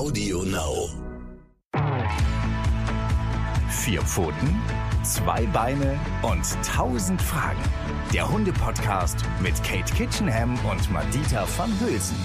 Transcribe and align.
Audio 0.00 0.42
Now. 0.44 0.88
Vier 3.68 4.00
Pfoten, 4.00 4.58
zwei 5.02 5.44
Beine 5.44 6.00
und 6.22 6.42
tausend 6.66 7.20
Fragen. 7.20 7.62
Der 8.10 8.26
Hunde-Podcast 8.26 9.16
mit 9.42 9.62
Kate 9.62 9.92
Kitchenham 9.92 10.58
und 10.64 10.90
Madita 10.90 11.46
van 11.54 11.70
Hülsen. 11.80 12.16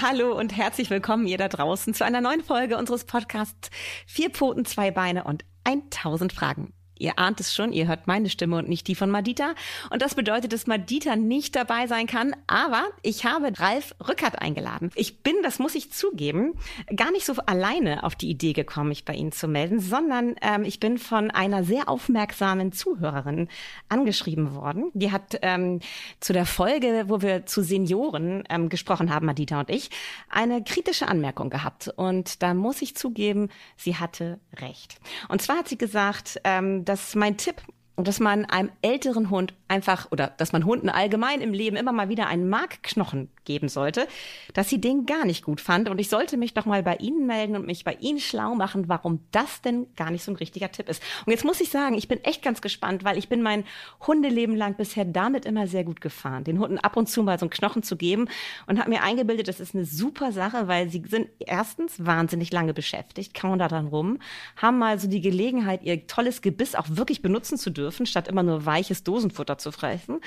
Hallo 0.00 0.38
und 0.38 0.56
herzlich 0.56 0.90
willkommen 0.90 1.26
ihr 1.26 1.38
da 1.38 1.48
draußen 1.48 1.92
zu 1.92 2.04
einer 2.04 2.20
neuen 2.20 2.44
Folge 2.44 2.78
unseres 2.78 3.04
Podcasts 3.04 3.70
Vier 4.06 4.30
Pfoten, 4.30 4.64
zwei 4.64 4.92
Beine 4.92 5.24
und 5.24 5.44
1000 5.64 6.32
Fragen. 6.32 6.72
Ihr 6.98 7.18
ahnt 7.18 7.40
es 7.40 7.54
schon, 7.54 7.72
ihr 7.72 7.86
hört 7.86 8.06
meine 8.06 8.28
Stimme 8.28 8.56
und 8.56 8.68
nicht 8.68 8.86
die 8.88 8.94
von 8.94 9.10
Madita. 9.10 9.54
Und 9.90 10.02
das 10.02 10.14
bedeutet, 10.14 10.52
dass 10.52 10.66
Madita 10.66 11.16
nicht 11.16 11.56
dabei 11.56 11.86
sein 11.86 12.06
kann. 12.06 12.34
Aber 12.46 12.84
ich 13.02 13.24
habe 13.24 13.52
Ralf 13.58 13.94
Rückert 14.06 14.40
eingeladen. 14.40 14.90
Ich 14.94 15.22
bin, 15.22 15.36
das 15.42 15.58
muss 15.58 15.74
ich 15.74 15.92
zugeben, 15.92 16.54
gar 16.94 17.10
nicht 17.10 17.26
so 17.26 17.34
alleine 17.46 18.04
auf 18.04 18.14
die 18.14 18.30
Idee 18.30 18.52
gekommen, 18.52 18.88
mich 18.88 19.04
bei 19.04 19.14
Ihnen 19.14 19.32
zu 19.32 19.48
melden, 19.48 19.80
sondern 19.80 20.34
ähm, 20.42 20.64
ich 20.64 20.80
bin 20.80 20.98
von 20.98 21.30
einer 21.30 21.64
sehr 21.64 21.88
aufmerksamen 21.88 22.72
Zuhörerin 22.72 23.48
angeschrieben 23.88 24.54
worden. 24.54 24.90
Die 24.94 25.12
hat 25.12 25.38
ähm, 25.42 25.80
zu 26.20 26.32
der 26.32 26.46
Folge, 26.46 27.04
wo 27.08 27.22
wir 27.22 27.46
zu 27.46 27.62
Senioren 27.62 28.44
ähm, 28.48 28.68
gesprochen 28.68 29.12
haben, 29.12 29.26
Madita 29.26 29.60
und 29.60 29.70
ich, 29.70 29.90
eine 30.28 30.62
kritische 30.62 31.08
Anmerkung 31.08 31.50
gehabt. 31.50 31.88
Und 31.96 32.42
da 32.42 32.54
muss 32.54 32.82
ich 32.82 32.96
zugeben, 32.96 33.48
sie 33.76 33.96
hatte 33.96 34.38
recht. 34.56 34.98
Und 35.28 35.42
zwar 35.42 35.58
hat 35.58 35.68
sie 35.68 35.78
gesagt, 35.78 36.40
ähm, 36.44 36.84
dass 36.88 37.14
mein 37.14 37.36
Tipp, 37.36 37.62
dass 37.96 38.20
man 38.20 38.44
einem 38.46 38.70
älteren 38.80 39.30
Hund 39.30 39.54
einfach 39.68 40.10
oder 40.10 40.28
dass 40.36 40.52
man 40.52 40.64
Hunden 40.64 40.88
allgemein 40.88 41.40
im 41.40 41.52
Leben 41.52 41.76
immer 41.76 41.92
mal 41.92 42.08
wieder 42.08 42.26
einen 42.26 42.48
Markknochen 42.48 43.28
geben 43.44 43.68
sollte, 43.68 44.08
dass 44.54 44.68
sie 44.68 44.80
den 44.80 45.06
gar 45.06 45.24
nicht 45.24 45.44
gut 45.44 45.60
fand. 45.60 45.88
Und 45.88 45.98
ich 45.98 46.08
sollte 46.08 46.36
mich 46.36 46.54
doch 46.54 46.66
mal 46.66 46.82
bei 46.82 46.96
Ihnen 46.96 47.26
melden 47.26 47.56
und 47.56 47.66
mich 47.66 47.84
bei 47.84 47.96
Ihnen 48.00 48.18
schlau 48.18 48.54
machen, 48.54 48.88
warum 48.88 49.20
das 49.30 49.62
denn 49.62 49.86
gar 49.96 50.10
nicht 50.10 50.24
so 50.24 50.32
ein 50.32 50.36
richtiger 50.36 50.70
Tipp 50.70 50.88
ist. 50.88 51.02
Und 51.26 51.32
jetzt 51.32 51.44
muss 51.44 51.60
ich 51.60 51.70
sagen, 51.70 51.96
ich 51.96 52.08
bin 52.08 52.22
echt 52.24 52.42
ganz 52.42 52.60
gespannt, 52.60 53.04
weil 53.04 53.18
ich 53.18 53.28
bin 53.28 53.42
mein 53.42 53.64
Hundeleben 54.06 54.56
lang 54.56 54.74
bisher 54.74 55.04
damit 55.04 55.44
immer 55.44 55.66
sehr 55.66 55.84
gut 55.84 56.00
gefahren, 56.00 56.44
den 56.44 56.58
Hunden 56.58 56.78
ab 56.78 56.96
und 56.96 57.08
zu 57.08 57.22
mal 57.22 57.38
so 57.38 57.44
einen 57.44 57.50
Knochen 57.50 57.82
zu 57.82 57.96
geben 57.96 58.28
und 58.66 58.78
habe 58.78 58.90
mir 58.90 59.02
eingebildet, 59.02 59.48
das 59.48 59.60
ist 59.60 59.74
eine 59.74 59.84
super 59.84 60.32
Sache, 60.32 60.68
weil 60.68 60.88
sie 60.88 61.02
sind 61.08 61.28
erstens 61.38 62.04
wahnsinnig 62.04 62.52
lange 62.52 62.74
beschäftigt, 62.74 63.34
kauen 63.34 63.58
da 63.58 63.68
dran 63.68 63.88
rum, 63.88 64.18
haben 64.56 64.78
mal 64.78 64.98
so 64.98 65.08
die 65.08 65.20
Gelegenheit, 65.20 65.82
ihr 65.82 66.06
tolles 66.06 66.42
Gebiss 66.42 66.74
auch 66.74 66.86
wirklich 66.88 67.22
benutzen 67.22 67.58
zu 67.58 67.70
dürfen, 67.70 68.06
statt 68.06 68.28
immer 68.28 68.42
nur 68.42 68.64
weiches 68.64 69.04
Dosenfutter 69.04 69.57
zu 69.58 69.72
fressen. 69.72 70.20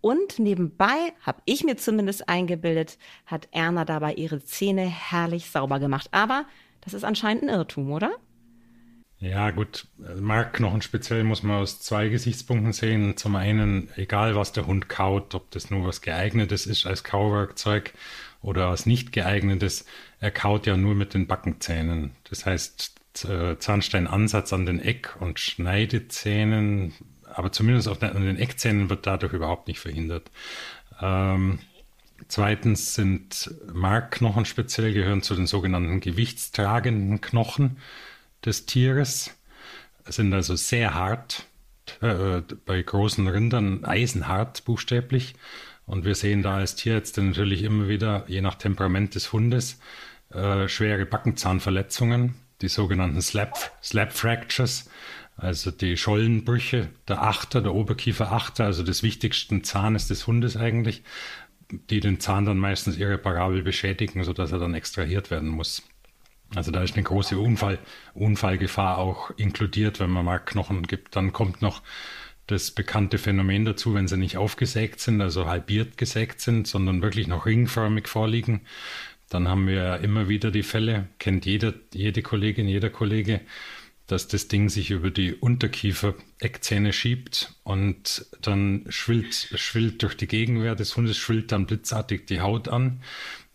Und 0.00 0.38
nebenbei, 0.38 1.12
habe 1.22 1.42
ich 1.44 1.64
mir 1.64 1.76
zumindest 1.76 2.28
eingebildet, 2.28 2.98
hat 3.26 3.48
Erna 3.50 3.84
dabei 3.84 4.14
ihre 4.14 4.44
Zähne 4.44 4.86
herrlich 4.86 5.50
sauber 5.50 5.80
gemacht. 5.80 6.08
Aber 6.12 6.44
das 6.80 6.94
ist 6.94 7.04
anscheinend 7.04 7.44
ein 7.44 7.48
Irrtum, 7.48 7.90
oder? 7.90 8.12
Ja, 9.20 9.50
gut. 9.50 9.88
Markknochen 9.98 10.80
speziell 10.80 11.24
muss 11.24 11.42
man 11.42 11.56
aus 11.56 11.80
zwei 11.80 12.08
Gesichtspunkten 12.08 12.72
sehen. 12.72 13.16
Zum 13.16 13.34
einen, 13.34 13.90
egal 13.96 14.36
was 14.36 14.52
der 14.52 14.66
Hund 14.68 14.88
kaut, 14.88 15.34
ob 15.34 15.50
das 15.50 15.70
nur 15.70 15.84
was 15.84 16.02
geeignetes 16.02 16.66
ist 16.66 16.86
als 16.86 17.02
Kauwerkzeug 17.02 17.92
oder 18.40 18.70
was 18.70 18.86
nicht 18.86 19.10
geeignetes, 19.10 19.86
er 20.20 20.30
kaut 20.30 20.66
ja 20.66 20.76
nur 20.76 20.94
mit 20.94 21.14
den 21.14 21.26
Backenzähnen. 21.26 22.12
Das 22.30 22.46
heißt, 22.46 22.94
Zahnsteinansatz 23.58 24.52
an 24.52 24.66
den 24.66 24.78
Eck- 24.78 25.16
und 25.18 25.40
Schneidezähnen 25.40 26.92
aber 27.38 27.52
zumindest 27.52 27.86
auf 27.86 27.98
den, 27.98 28.36
Eckzähnen 28.36 28.90
wird 28.90 29.06
dadurch 29.06 29.32
überhaupt 29.32 29.68
nicht 29.68 29.78
verhindert. 29.78 30.28
Ähm, 31.00 31.60
zweitens 32.26 32.96
sind 32.96 33.54
Markknochen 33.72 34.44
speziell 34.44 34.92
gehören 34.92 35.22
zu 35.22 35.36
den 35.36 35.46
sogenannten 35.46 36.00
gewichtstragenden 36.00 37.20
Knochen 37.20 37.78
des 38.44 38.66
Tieres, 38.66 39.30
sind 40.04 40.34
also 40.34 40.56
sehr 40.56 40.94
hart, 40.94 41.46
äh, 42.00 42.42
bei 42.66 42.82
großen 42.82 43.28
Rindern 43.28 43.84
eisenhart 43.84 44.64
buchstäblich. 44.64 45.34
Und 45.86 46.04
wir 46.04 46.16
sehen 46.16 46.42
da 46.42 46.56
als 46.56 46.74
Tierärzte 46.74 47.22
natürlich 47.22 47.62
immer 47.62 47.86
wieder, 47.86 48.24
je 48.26 48.40
nach 48.40 48.56
Temperament 48.56 49.14
des 49.14 49.32
Hundes, 49.32 49.78
äh, 50.30 50.66
schwere 50.66 51.06
Backenzahnverletzungen, 51.06 52.34
die 52.62 52.68
sogenannten 52.68 53.22
Slap, 53.22 53.56
Slap 53.80 54.12
Fractures, 54.12 54.90
also 55.38 55.70
die 55.70 55.96
Schollenbrüche 55.96 56.90
der 57.06 57.22
Achter, 57.22 57.62
der 57.62 57.72
Oberkieferachter, 57.72 58.64
also 58.64 58.82
des 58.82 59.04
wichtigsten 59.04 59.62
Zahnes 59.62 60.08
des 60.08 60.26
Hundes 60.26 60.56
eigentlich, 60.56 61.02
die 61.70 62.00
den 62.00 62.18
Zahn 62.18 62.44
dann 62.44 62.58
meistens 62.58 62.98
irreparabel 62.98 63.62
beschädigen, 63.62 64.24
sodass 64.24 64.50
er 64.50 64.58
dann 64.58 64.74
extrahiert 64.74 65.30
werden 65.30 65.48
muss. 65.48 65.82
Also 66.54 66.72
da 66.72 66.82
ist 66.82 66.94
eine 66.94 67.04
große 67.04 67.38
Unfall, 67.38 67.78
Unfallgefahr 68.14 68.98
auch 68.98 69.30
inkludiert, 69.36 70.00
wenn 70.00 70.10
man 70.10 70.24
mal 70.24 70.38
Knochen 70.38 70.82
gibt. 70.82 71.14
Dann 71.14 71.32
kommt 71.32 71.62
noch 71.62 71.82
das 72.48 72.72
bekannte 72.72 73.18
Phänomen 73.18 73.64
dazu, 73.64 73.94
wenn 73.94 74.08
sie 74.08 74.16
nicht 74.16 74.38
aufgesägt 74.38 74.98
sind, 74.98 75.20
also 75.20 75.46
halbiert 75.46 75.98
gesägt 75.98 76.40
sind, 76.40 76.66
sondern 76.66 77.02
wirklich 77.02 77.28
noch 77.28 77.46
ringförmig 77.46 78.08
vorliegen. 78.08 78.62
Dann 79.28 79.46
haben 79.46 79.68
wir 79.68 80.00
immer 80.00 80.28
wieder 80.28 80.50
die 80.50 80.62
Fälle, 80.62 81.08
kennt 81.18 81.46
jeder, 81.46 81.74
jede 81.92 82.22
Kollegin, 82.22 82.66
jeder 82.66 82.90
Kollege, 82.90 83.42
dass 84.08 84.26
das 84.26 84.48
Ding 84.48 84.68
sich 84.70 84.90
über 84.90 85.10
die 85.10 85.34
Unterkiefer-Eckzähne 85.34 86.92
schiebt 86.92 87.54
und 87.62 88.26
dann 88.40 88.86
schwillt, 88.88 89.34
schwillt 89.34 90.02
durch 90.02 90.16
die 90.16 90.26
Gegenwehr 90.26 90.74
des 90.74 90.96
Hundes, 90.96 91.18
schwillt 91.18 91.52
dann 91.52 91.66
blitzartig 91.66 92.26
die 92.26 92.40
Haut 92.40 92.68
an 92.68 93.02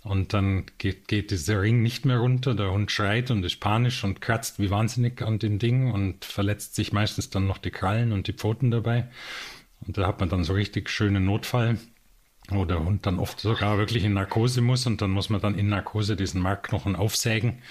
und 0.04 0.34
dann 0.34 0.66
geht, 0.78 1.08
geht 1.08 1.32
dieser 1.32 1.62
Ring 1.62 1.82
nicht 1.82 2.06
mehr 2.06 2.18
runter. 2.18 2.54
Der 2.54 2.72
Hund 2.72 2.92
schreit 2.92 3.32
und 3.32 3.44
ist 3.44 3.60
panisch 3.60 4.04
und 4.04 4.22
kratzt 4.22 4.60
wie 4.60 4.70
wahnsinnig 4.70 5.24
an 5.24 5.40
dem 5.40 5.58
Ding 5.58 5.92
und 5.92 6.24
verletzt 6.24 6.76
sich 6.76 6.94
meistens 6.94 7.32
dann 7.32 7.48
noch 7.48 7.58
die 7.58 7.72
Krallen 7.72 8.12
und 8.12 8.28
die 8.28 8.34
Pfoten 8.34 8.70
dabei. 8.70 9.10
Und 9.82 9.98
da 9.98 10.08
hat 10.08 10.20
man 10.20 10.30
dann 10.30 10.44
so 10.44 10.54
richtig 10.54 10.90
schönen 10.90 11.26
Notfall 11.26 11.80
wo 12.50 12.66
der 12.66 12.84
Hund 12.84 13.06
dann 13.06 13.20
oft 13.20 13.40
sogar 13.40 13.78
wirklich 13.78 14.04
in 14.04 14.14
Narkose 14.14 14.62
muss 14.62 14.86
und 14.86 15.02
dann 15.02 15.12
muss 15.12 15.30
man 15.30 15.42
dann 15.42 15.58
in 15.58 15.70
Narkose 15.70 16.16
diesen 16.16 16.42
Markknochen 16.42 16.96
aufsägen 16.96 17.62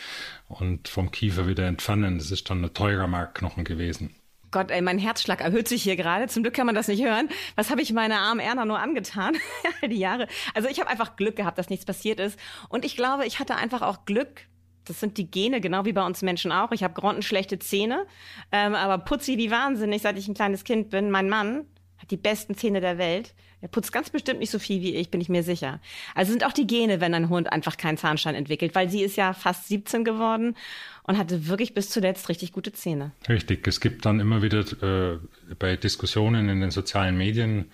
und 0.49 0.89
vom 0.89 1.11
Kiefer 1.11 1.47
wieder 1.47 1.67
entfernen. 1.67 2.19
Das 2.19 2.31
ist 2.31 2.49
dann 2.49 2.65
ein 2.65 2.75
teurer 2.75 3.07
Markknochen 3.07 3.65
gewesen. 3.65 4.15
Gott, 4.51 4.71
ey, 4.71 4.83
mein 4.83 4.99
Herzschlag 4.99 5.41
erhöht 5.41 5.67
sich 5.67 5.83
hier 5.83 5.97
gerade. 5.97 6.29
Zum 6.29 6.43
Glück 6.43 6.55
kann 6.55 6.67
man 6.67 6.75
das 6.75 6.87
nicht 6.87 7.03
hören. 7.03 7.31
Was 7.57 7.71
habe 7.71 7.81
ich 7.81 7.93
meiner 7.93 8.19
armen 8.21 8.41
Erna 8.41 8.67
nur 8.67 8.79
angetan? 8.79 9.37
die 9.83 9.97
Jahre. 9.97 10.29
Also 10.55 10.69
ich 10.69 10.79
habe 10.79 10.91
einfach 10.91 11.17
Glück 11.17 11.37
gehabt, 11.37 11.59
dass 11.59 11.71
nichts 11.71 11.87
passiert 11.87 12.21
ist. 12.21 12.39
Und 12.69 12.85
ich 12.85 12.95
glaube, 12.95 13.27
ich 13.27 13.41
hatte 13.41 13.57
einfach 13.57 13.81
auch 13.81 14.05
Glück. 14.05 14.47
Das 14.85 15.01
sind 15.01 15.17
die 15.17 15.31
Gene, 15.31 15.61
genau 15.61 15.85
wie 15.85 15.93
bei 15.93 16.05
uns 16.05 16.23
Menschen 16.23 16.53
auch. 16.53 16.73
Ich 16.73 16.83
habe 16.83 16.93
grottenschlechte 16.93 17.59
Zähne, 17.61 18.07
ähm, 18.51 18.75
aber 18.75 18.99
putzi 18.99 19.39
wie 19.39 19.51
wahnsinnig, 19.51 20.03
seit 20.03 20.19
ich 20.19 20.29
ein 20.29 20.35
kleines 20.35 20.65
Kind 20.65 20.91
bin. 20.91 21.11
Mein 21.11 21.29
Mann 21.29 21.67
hat 22.03 22.11
die 22.11 22.17
besten 22.17 22.55
Zähne 22.57 22.81
der 22.81 22.99
Welt. 22.99 23.33
Er 23.61 23.69
putzt 23.69 23.93
ganz 23.93 24.11
bestimmt 24.11 24.41
nicht 24.41 24.51
so 24.51 24.59
viel 24.59 24.83
wie 24.83 24.97
ich, 24.97 25.11
bin 25.11 25.21
ich 25.21 25.29
mir 25.29 25.45
sicher. 25.45 25.81
Also 26.15 26.33
sind 26.33 26.45
auch 26.45 26.53
die 26.53 26.67
Gene, 26.67 27.01
wenn 27.01 27.15
ein 27.15 27.29
Hund 27.29 27.53
einfach 27.53 27.77
keinen 27.77 27.97
Zahnstein 27.97 28.35
entwickelt, 28.35 28.75
weil 28.75 28.91
sie 28.91 29.03
ist 29.03 29.17
ja 29.17 29.33
fast 29.33 29.69
17 29.69 30.05
geworden 30.05 30.57
und 31.05 31.17
hatte 31.17 31.47
wirklich 31.47 31.73
bis 31.73 31.89
zuletzt 31.89 32.29
richtig 32.29 32.53
gute 32.53 32.73
Zähne. 32.73 33.13
Richtig, 33.29 33.67
es 33.69 33.81
gibt 33.81 34.05
dann 34.05 34.19
immer 34.19 34.43
wieder 34.43 34.61
äh, 34.83 35.19
bei 35.59 35.77
Diskussionen 35.77 36.49
in 36.49 36.61
den 36.61 36.71
sozialen 36.73 37.17
Medien 37.17 37.71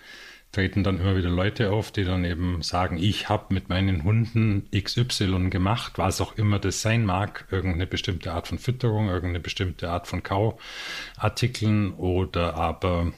treten 0.51 0.83
dann 0.83 0.99
immer 0.99 1.15
wieder 1.15 1.29
Leute 1.29 1.71
auf, 1.71 1.91
die 1.91 2.03
dann 2.03 2.25
eben 2.25 2.61
sagen, 2.63 2.97
ich 2.97 3.29
habe 3.29 3.53
mit 3.53 3.69
meinen 3.69 4.03
Hunden 4.03 4.67
XY 4.75 5.49
gemacht, 5.49 5.93
was 5.97 6.21
auch 6.21 6.37
immer 6.37 6.57
das 6.57 6.81
sein 6.81 7.05
mag, 7.05 7.45
irgendeine 7.51 7.85
bestimmte 7.85 8.33
Art 8.33 8.47
von 8.47 8.57
Fütterung, 8.57 9.09
irgendeine 9.09 9.39
bestimmte 9.39 9.89
Art 9.89 10.07
von 10.07 10.23
Kauartikeln 10.23 11.93
oder 11.93 12.55
aber 12.55 13.13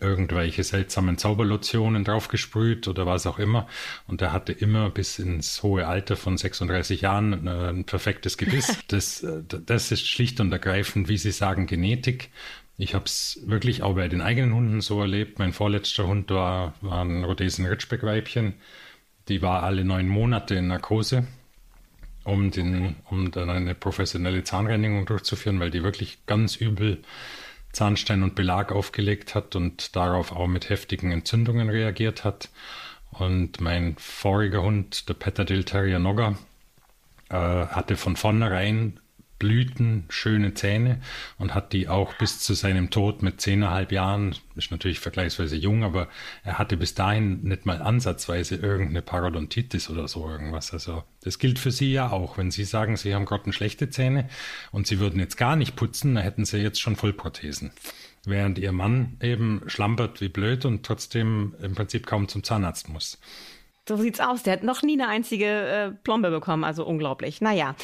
irgendwelche 0.00 0.64
seltsamen 0.64 1.18
Zauberlotionen 1.18 2.04
draufgesprüht 2.04 2.88
oder 2.88 3.06
was 3.06 3.26
auch 3.26 3.38
immer. 3.38 3.68
Und 4.06 4.22
er 4.22 4.32
hatte 4.32 4.52
immer 4.52 4.90
bis 4.90 5.18
ins 5.18 5.62
hohe 5.62 5.86
Alter 5.86 6.16
von 6.16 6.36
36 6.36 7.02
Jahren 7.02 7.46
äh, 7.46 7.68
ein 7.70 7.84
perfektes 7.84 8.36
Gebiss. 8.36 8.76
Das, 8.88 9.22
äh, 9.22 9.42
das 9.44 9.92
ist 9.92 10.08
schlicht 10.08 10.40
und 10.40 10.50
ergreifend, 10.52 11.08
wie 11.08 11.18
Sie 11.18 11.30
sagen, 11.30 11.66
Genetik. 11.66 12.30
Ich 12.76 12.94
habe 12.94 13.04
es 13.04 13.40
wirklich 13.44 13.82
auch 13.82 13.94
bei 13.94 14.08
den 14.08 14.22
eigenen 14.22 14.54
Hunden 14.54 14.80
so 14.80 15.00
erlebt. 15.00 15.38
Mein 15.38 15.52
vorletzter 15.52 16.06
Hund 16.06 16.30
war, 16.30 16.74
war 16.80 17.04
ein 17.04 17.24
Rhodesen 17.24 17.66
Ritschbeck-Weibchen. 17.66 18.54
Die 19.28 19.42
war 19.42 19.62
alle 19.62 19.84
neun 19.84 20.08
Monate 20.08 20.54
in 20.54 20.68
Narkose, 20.68 21.26
um, 22.24 22.50
den, 22.50 22.96
um 23.10 23.30
dann 23.30 23.50
eine 23.50 23.74
professionelle 23.74 24.44
Zahnreinigung 24.44 25.04
durchzuführen, 25.04 25.60
weil 25.60 25.70
die 25.70 25.82
wirklich 25.82 26.24
ganz 26.26 26.56
übel 26.56 27.02
Zahnstein 27.72 28.22
und 28.22 28.34
Belag 28.34 28.72
aufgelegt 28.72 29.34
hat 29.34 29.56
und 29.56 29.94
darauf 29.96 30.32
auch 30.32 30.46
mit 30.46 30.68
heftigen 30.68 31.12
Entzündungen 31.12 31.68
reagiert 31.68 32.24
hat. 32.24 32.50
Und 33.12 33.60
mein 33.60 33.96
voriger 33.98 34.62
Hund, 34.62 35.08
der 35.08 35.14
Petadil 35.14 35.64
Terrier 35.64 35.98
Nogger, 35.98 36.36
äh, 37.28 37.34
hatte 37.34 37.96
von 37.96 38.16
vornherein 38.16 39.00
Blüten, 39.40 40.04
schöne 40.10 40.54
Zähne 40.54 41.00
und 41.38 41.54
hat 41.54 41.72
die 41.72 41.88
auch 41.88 42.14
bis 42.14 42.38
zu 42.38 42.54
seinem 42.54 42.90
Tod 42.90 43.22
mit 43.22 43.40
zehneinhalb 43.40 43.90
Jahren, 43.90 44.36
ist 44.54 44.70
natürlich 44.70 45.00
vergleichsweise 45.00 45.56
jung, 45.56 45.82
aber 45.82 46.08
er 46.44 46.58
hatte 46.58 46.76
bis 46.76 46.94
dahin 46.94 47.42
nicht 47.42 47.66
mal 47.66 47.82
ansatzweise 47.82 48.54
irgendeine 48.54 49.02
Parodontitis 49.02 49.90
oder 49.90 50.06
so 50.06 50.28
irgendwas. 50.28 50.72
Also 50.72 51.02
das 51.22 51.40
gilt 51.40 51.58
für 51.58 51.72
Sie 51.72 51.90
ja 51.90 52.10
auch. 52.10 52.38
Wenn 52.38 52.52
Sie 52.52 52.64
sagen, 52.64 52.96
Sie 52.96 53.14
haben 53.14 53.24
grottenschlechte 53.24 53.90
Zähne 53.90 54.28
und 54.70 54.86
Sie 54.86 55.00
würden 55.00 55.18
jetzt 55.18 55.36
gar 55.36 55.56
nicht 55.56 55.74
putzen, 55.74 56.14
dann 56.14 56.22
hätten 56.22 56.44
Sie 56.44 56.58
jetzt 56.58 56.80
schon 56.80 56.94
Vollprothesen. 56.94 57.72
Während 58.26 58.58
Ihr 58.58 58.72
Mann 58.72 59.16
eben 59.22 59.62
schlampert 59.66 60.20
wie 60.20 60.28
blöd 60.28 60.66
und 60.66 60.84
trotzdem 60.84 61.56
im 61.62 61.74
Prinzip 61.74 62.06
kaum 62.06 62.28
zum 62.28 62.44
Zahnarzt 62.44 62.90
muss. 62.90 63.18
So 63.88 63.96
sieht's 63.96 64.20
aus. 64.20 64.42
Der 64.42 64.52
hat 64.52 64.62
noch 64.62 64.82
nie 64.82 65.00
eine 65.00 65.08
einzige 65.08 65.46
äh, 65.46 65.90
Plombe 65.90 66.30
bekommen, 66.30 66.62
also 66.62 66.86
unglaublich. 66.86 67.40
Naja, 67.40 67.74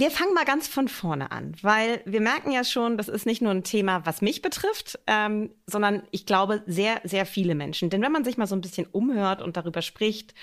wir 0.00 0.10
fangen 0.10 0.32
mal 0.32 0.46
ganz 0.46 0.66
von 0.66 0.88
vorne 0.88 1.30
an, 1.30 1.54
weil 1.60 2.00
wir 2.06 2.22
merken 2.22 2.52
ja 2.52 2.64
schon, 2.64 2.96
das 2.96 3.08
ist 3.08 3.26
nicht 3.26 3.42
nur 3.42 3.52
ein 3.52 3.64
Thema, 3.64 4.06
was 4.06 4.22
mich 4.22 4.40
betrifft, 4.40 4.98
ähm, 5.06 5.50
sondern 5.66 6.02
ich 6.10 6.24
glaube 6.24 6.62
sehr, 6.66 7.02
sehr 7.04 7.26
viele 7.26 7.54
Menschen. 7.54 7.90
Denn 7.90 8.00
wenn 8.00 8.10
man 8.10 8.24
sich 8.24 8.38
mal 8.38 8.46
so 8.46 8.56
ein 8.56 8.62
bisschen 8.62 8.86
umhört 8.90 9.42
und 9.42 9.58
darüber 9.58 9.82
spricht, 9.82 10.34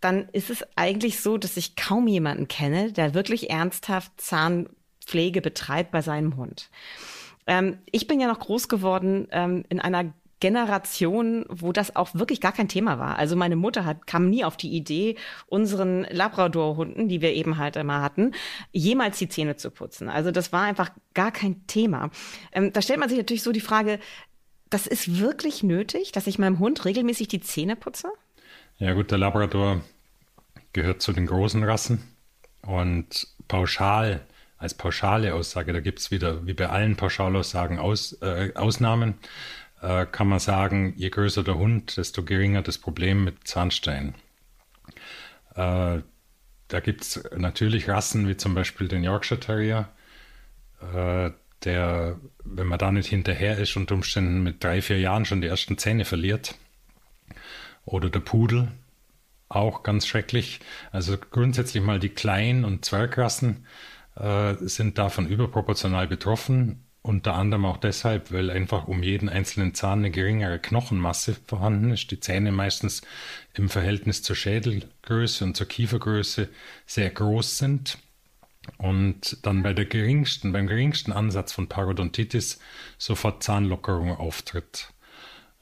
dann 0.00 0.28
ist 0.32 0.50
es 0.50 0.64
eigentlich 0.74 1.20
so, 1.20 1.38
dass 1.38 1.56
ich 1.56 1.76
kaum 1.76 2.08
jemanden 2.08 2.48
kenne, 2.48 2.92
der 2.92 3.14
wirklich 3.14 3.48
ernsthaft 3.48 4.20
Zahnpflege 4.20 5.40
betreibt 5.40 5.92
bei 5.92 6.02
seinem 6.02 6.36
Hund. 6.36 6.68
Ähm, 7.46 7.78
ich 7.92 8.08
bin 8.08 8.18
ja 8.18 8.26
noch 8.26 8.40
groß 8.40 8.68
geworden 8.68 9.28
ähm, 9.30 9.64
in 9.68 9.78
einer 9.78 10.12
Generation, 10.40 11.46
wo 11.48 11.72
das 11.72 11.96
auch 11.96 12.14
wirklich 12.14 12.40
gar 12.40 12.52
kein 12.52 12.68
Thema 12.68 12.98
war. 12.98 13.16
Also 13.18 13.36
meine 13.36 13.56
Mutter 13.56 13.84
hat, 13.84 14.06
kam 14.06 14.28
nie 14.28 14.44
auf 14.44 14.56
die 14.56 14.74
Idee, 14.74 15.16
unseren 15.46 16.04
Labrador-Hunden, 16.04 17.08
die 17.08 17.20
wir 17.20 17.32
eben 17.32 17.56
halt 17.58 17.76
immer 17.76 18.02
hatten, 18.02 18.32
jemals 18.72 19.18
die 19.18 19.28
Zähne 19.28 19.56
zu 19.56 19.70
putzen. 19.70 20.08
Also 20.08 20.30
das 20.30 20.52
war 20.52 20.62
einfach 20.62 20.90
gar 21.14 21.32
kein 21.32 21.66
Thema. 21.66 22.10
Ähm, 22.52 22.72
da 22.72 22.82
stellt 22.82 23.00
man 23.00 23.08
sich 23.08 23.18
natürlich 23.18 23.42
so 23.42 23.52
die 23.52 23.60
Frage, 23.60 23.98
das 24.70 24.86
ist 24.86 25.20
wirklich 25.20 25.62
nötig, 25.62 26.12
dass 26.12 26.26
ich 26.26 26.38
meinem 26.38 26.58
Hund 26.58 26.84
regelmäßig 26.84 27.28
die 27.28 27.40
Zähne 27.40 27.76
putze? 27.76 28.08
Ja 28.78 28.92
gut, 28.94 29.10
der 29.10 29.18
Labrador 29.18 29.82
gehört 30.72 31.00
zu 31.00 31.12
den 31.12 31.26
großen 31.26 31.62
Rassen 31.62 32.02
und 32.62 33.28
pauschal 33.46 34.26
als 34.58 34.74
pauschale 34.74 35.34
Aussage, 35.34 35.72
da 35.72 35.80
gibt 35.80 36.00
es 36.00 36.10
wieder 36.10 36.46
wie 36.46 36.54
bei 36.54 36.68
allen 36.68 36.96
Pauschalaussagen 36.96 37.78
Aus, 37.78 38.18
äh, 38.22 38.52
Ausnahmen 38.54 39.14
äh, 39.84 40.06
kann 40.06 40.28
man 40.28 40.38
sagen, 40.38 40.94
je 40.96 41.10
größer 41.10 41.44
der 41.44 41.56
Hund, 41.56 41.96
desto 41.96 42.22
geringer 42.22 42.62
das 42.62 42.78
Problem 42.78 43.22
mit 43.24 43.46
Zahnstein. 43.46 44.14
Äh, 45.54 46.00
da 46.68 46.80
gibt 46.80 47.02
es 47.02 47.22
natürlich 47.36 47.88
Rassen 47.88 48.26
wie 48.26 48.36
zum 48.36 48.54
Beispiel 48.54 48.88
den 48.88 49.04
Yorkshire 49.04 49.38
Terrier, 49.40 49.88
äh, 50.80 51.30
der, 51.64 52.18
wenn 52.44 52.66
man 52.66 52.78
da 52.78 52.92
nicht 52.92 53.08
hinterher 53.08 53.58
ist, 53.58 53.76
unter 53.76 53.94
Umständen 53.94 54.42
mit 54.42 54.64
drei, 54.64 54.80
vier 54.80 54.98
Jahren 54.98 55.24
schon 55.24 55.40
die 55.40 55.48
ersten 55.48 55.78
Zähne 55.78 56.04
verliert. 56.04 56.54
Oder 57.84 58.08
der 58.08 58.20
Pudel, 58.20 58.68
auch 59.48 59.82
ganz 59.82 60.06
schrecklich. 60.06 60.60
Also 60.92 61.16
grundsätzlich 61.18 61.82
mal 61.82 62.00
die 62.00 62.08
Klein- 62.08 62.64
und 62.64 62.84
Zwergrassen 62.84 63.66
äh, 64.16 64.54
sind 64.60 64.96
davon 64.96 65.28
überproportional 65.28 66.06
betroffen. 66.06 66.84
Unter 67.06 67.34
anderem 67.34 67.66
auch 67.66 67.76
deshalb, 67.76 68.32
weil 68.32 68.48
einfach 68.48 68.88
um 68.88 69.02
jeden 69.02 69.28
einzelnen 69.28 69.74
Zahn 69.74 69.98
eine 69.98 70.10
geringere 70.10 70.58
Knochenmasse 70.58 71.36
vorhanden 71.46 71.90
ist. 71.90 72.10
Die 72.10 72.18
Zähne 72.18 72.50
meistens 72.50 73.02
im 73.52 73.68
Verhältnis 73.68 74.22
zur 74.22 74.34
Schädelgröße 74.34 75.44
und 75.44 75.54
zur 75.54 75.68
Kiefergröße 75.68 76.48
sehr 76.86 77.10
groß 77.10 77.58
sind. 77.58 77.98
Und 78.78 79.36
dann 79.42 79.62
bei 79.62 79.74
der 79.74 79.84
geringsten, 79.84 80.54
beim 80.54 80.66
geringsten 80.66 81.12
Ansatz 81.12 81.52
von 81.52 81.68
Parodontitis 81.68 82.58
sofort 82.96 83.42
Zahnlockerung 83.42 84.16
auftritt. 84.16 84.88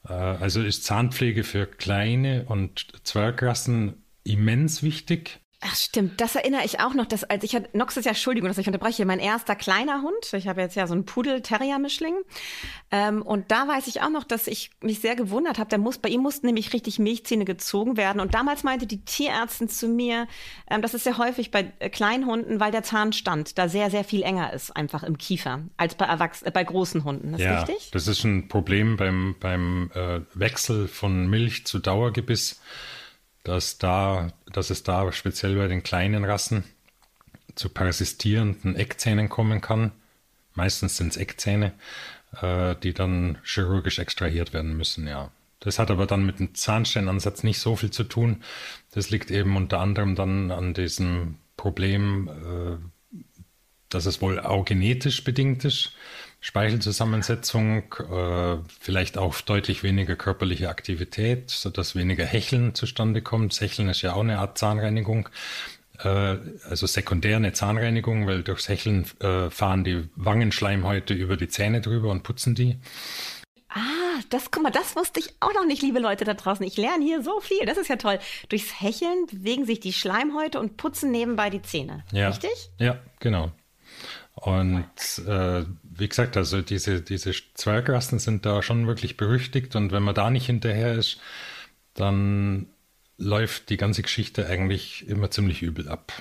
Äh, 0.09 0.13
also 0.13 0.63
ist 0.63 0.85
Zahnpflege 0.85 1.43
für 1.43 1.67
kleine 1.67 2.45
und 2.45 2.87
Zwergrassen 3.03 4.05
immens 4.23 4.85
wichtig. 4.85 5.41
Ach 5.65 5.77
stimmt, 5.77 6.21
das 6.21 6.35
erinnere 6.35 6.65
ich 6.65 6.81
auch 6.81 6.93
noch, 6.93 7.07
dass 7.07 7.23
als 7.23 7.45
ich 7.45 7.55
hatte, 7.55 7.69
Nox 7.73 7.97
ist 7.97 8.05
ja, 8.05 8.11
Entschuldigung, 8.11 8.49
dass 8.49 8.59
ich 8.59 8.67
unterbreche, 8.67 9.07
mein 9.07 9.21
erster 9.21 9.55
kleiner 9.55 10.03
Hund, 10.03 10.33
ich 10.33 10.49
habe 10.49 10.61
jetzt 10.61 10.75
ja 10.75 10.89
so 10.89 10.95
einen 10.95 11.05
Pudel-Terrier-Mischling 11.05 12.15
ähm, 12.91 13.23
und 13.23 13.53
da 13.53 13.69
weiß 13.69 13.87
ich 13.87 14.03
auch 14.03 14.11
noch, 14.11 14.25
dass 14.25 14.49
ich 14.49 14.73
mich 14.81 14.99
sehr 14.99 15.15
gewundert 15.15 15.61
habe, 15.61 15.71
der 15.71 15.79
muss, 15.79 15.99
bei 15.99 16.09
ihm 16.09 16.21
mussten 16.21 16.47
nämlich 16.47 16.73
richtig 16.73 16.99
Milchzähne 16.99 17.45
gezogen 17.45 17.97
werden 17.97 18.21
und 18.21 18.35
damals 18.35 18.65
meinte 18.65 18.89
die 18.89 19.05
Tierärztin 19.05 19.69
zu 19.69 19.87
mir, 19.87 20.27
ähm, 20.69 20.83
das 20.83 20.95
ist 20.95 21.05
sehr 21.05 21.17
häufig 21.17 21.53
bei 21.53 21.73
äh, 21.79 21.91
Kleinhunden, 21.91 22.59
weil 22.59 22.73
der 22.73 22.83
Zahnstand 22.83 23.57
da 23.57 23.69
sehr, 23.69 23.89
sehr 23.89 24.03
viel 24.03 24.25
enger 24.25 24.53
ist, 24.53 24.75
einfach 24.75 25.05
im 25.05 25.17
Kiefer, 25.17 25.61
als 25.77 25.95
bei, 25.95 26.07
Erwachs 26.07 26.43
äh, 26.43 26.51
bei 26.51 26.65
großen 26.65 27.05
Hunden, 27.05 27.35
ist 27.35 27.41
ja, 27.41 27.63
richtig? 27.63 27.93
das 27.93 28.09
ist 28.09 28.25
ein 28.25 28.49
Problem 28.49 28.97
beim, 28.97 29.37
beim 29.39 29.93
äh, 29.95 30.23
Wechsel 30.35 30.89
von 30.89 31.29
Milch 31.29 31.67
zu 31.67 31.79
Dauergebiss 31.79 32.61
dass, 33.45 33.79
da, 33.79 34.33
dass 34.53 34.71
es 34.71 34.83
da 34.83 35.11
speziell 35.13 35.57
bei 35.57 35.69
den 35.69 35.83
kleinen 35.83 36.25
Rassen 36.25 36.65
zu 37.55 37.69
persistierenden 37.69 38.77
Eckzähnen 38.77 39.29
kommen 39.29 39.61
kann. 39.61 39.93
Meistens 40.55 40.97
sind 40.97 41.09
es 41.09 41.17
Eckzähne, 41.17 41.73
äh, 42.41 42.77
die 42.83 42.95
dann 42.95 43.39
chirurgisch 43.45 43.99
extrahiert 43.99 44.53
werden 44.53 44.77
müssen, 44.77 45.07
ja. 45.07 45.31
Das 45.61 45.79
hat 45.79 45.93
aber 45.93 46.07
dann 46.07 46.27
mit 46.27 46.41
dem 46.41 46.57
Zahnsteinansatz 46.57 47.45
nicht 47.45 47.61
so 47.61 47.77
viel 47.77 47.93
zu 47.93 48.03
tun. 48.03 48.43
Das 48.91 49.11
liegt 49.11 49.31
eben 49.31 49.57
unter 49.57 49.79
anderem 49.79 50.17
dann 50.17 50.51
an 50.51 50.75
diesem 50.75 51.37
Problem, 51.57 52.29
äh, 52.29 53.17
dass 53.89 54.07
es 54.07 54.21
wohl 54.21 54.41
auch 54.41 54.65
genetisch 54.65 55.23
bedingt 55.23 55.65
ist. 55.65 55.93
Speichelzusammensetzung, 56.45 57.95
äh, 58.11 58.57
vielleicht 58.81 59.17
auch 59.17 59.41
deutlich 59.41 59.85
weniger 59.85 60.17
körperliche 60.17 60.71
Aktivität, 60.71 61.51
sodass 61.51 61.95
weniger 61.95 62.25
Hecheln 62.25 62.75
zustande 62.75 63.23
kommt. 63.23 63.59
Hecheln 63.61 63.89
ist 63.89 64.03
ja 64.03 64.15
auch 64.15 64.23
eine 64.23 64.41
Art 64.41 64.59
Zahnreinigung, 64.59 65.29
äh, 66.01 66.37
also 66.69 66.87
sekundär 66.89 67.37
eine 67.37 67.53
Zahnreinigung, 67.53 68.27
weil 68.27 68.43
durchs 68.43 68.69
Hecheln 68.69 69.07
äh, 69.21 69.51
fahren 69.51 69.85
die 69.85 70.09
Wangenschleimhäute 70.17 71.15
über 71.15 71.37
die 71.37 71.47
Zähne 71.47 71.81
drüber 71.81 72.11
und 72.11 72.25
putzen 72.25 72.57
die. 72.57 72.77
Ah, 73.69 74.21
das, 74.29 74.51
guck 74.51 74.65
mal, 74.65 74.73
das 74.73 74.97
wusste 74.97 75.21
ich 75.21 75.37
auch 75.39 75.55
noch 75.55 75.65
nicht, 75.65 75.81
liebe 75.81 76.01
Leute 76.01 76.25
da 76.25 76.35
draußen. 76.35 76.67
Ich 76.67 76.77
lerne 76.77 77.05
hier 77.05 77.23
so 77.23 77.39
viel. 77.39 77.65
Das 77.67 77.79
ist 77.79 77.89
ja 77.89 77.97
toll. 77.97 78.19
Durchs 78.49 78.81
Hecheln 78.81 79.27
bewegen 79.31 79.65
sich 79.65 79.79
die 79.79 79.93
Schleimhäute 79.93 80.59
und 80.59 80.77
putzen 80.77 81.13
nebenbei 81.13 81.51
die 81.51 81.63
Zähne. 81.63 82.03
Ja. 82.11 82.31
Richtig? 82.31 82.51
Ja, 82.79 82.99
genau. 83.21 83.53
Und 84.35 84.85
äh, 85.29 85.65
wie 86.03 86.09
gesagt, 86.09 86.37
also 86.37 86.63
diese, 86.63 87.01
diese 87.01 87.33
Zwergrassen 87.55 88.19
sind 88.19 88.45
da 88.45 88.61
schon 88.61 88.89
wirklich 88.89 89.17
berüchtigt 89.17 89.77
und 89.77 89.93
wenn 89.93 90.03
man 90.03 90.17
da 90.17 90.31
nicht 90.31 90.47
hinterher 90.47 90.95
ist, 90.95 91.21
dann 91.95 92.67
läuft 93.19 93.71
die 93.71 93.77
ganze 93.77 94.03
Geschichte 94.03 94.49
eigentlich 94.49 95.07
immer 95.07 95.31
ziemlich 95.31 95.63
übel 95.63 95.89
ab. 95.89 96.13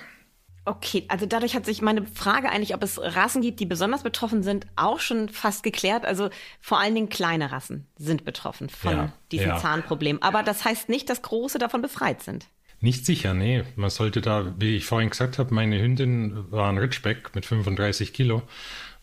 Okay, 0.66 1.06
also 1.08 1.26
dadurch 1.26 1.56
hat 1.56 1.66
sich 1.66 1.82
meine 1.82 2.06
Frage 2.06 2.52
eigentlich, 2.52 2.76
ob 2.76 2.84
es 2.84 3.02
Rassen 3.02 3.42
gibt, 3.42 3.60
die 3.60 3.66
besonders 3.66 4.04
betroffen 4.04 4.44
sind, 4.44 4.68
auch 4.76 5.00
schon 5.00 5.30
fast 5.30 5.64
geklärt. 5.64 6.06
Also 6.06 6.30
vor 6.60 6.80
allen 6.80 6.94
Dingen 6.94 7.10
kleine 7.10 7.52
Rassen 7.52 7.88
sind 7.98 8.24
betroffen 8.24 8.70
von 8.70 8.92
ja, 8.92 9.14
diesem 9.32 9.50
ja. 9.50 9.58
Zahnproblem. 9.58 10.22
Aber 10.22 10.44
das 10.44 10.64
heißt 10.64 10.90
nicht, 10.90 11.10
dass 11.10 11.24
große 11.24 11.58
davon 11.58 11.82
befreit 11.82 12.22
sind. 12.22 12.46
Nicht 12.82 13.08
sicher, 13.08 13.34
nee. 13.34 13.64
Man 13.76 13.90
sollte 13.90 14.22
da, 14.22 14.54
wie 14.60 14.76
ich 14.76 14.86
vorhin 14.86 15.10
gesagt 15.10 15.40
habe, 15.40 15.54
meine 15.56 15.82
Hündin 15.82 16.52
war 16.52 16.70
ein 16.70 16.78
Ritschbeck 16.78 17.34
mit 17.34 17.48
35 17.48 18.14
Kilo 18.14 18.44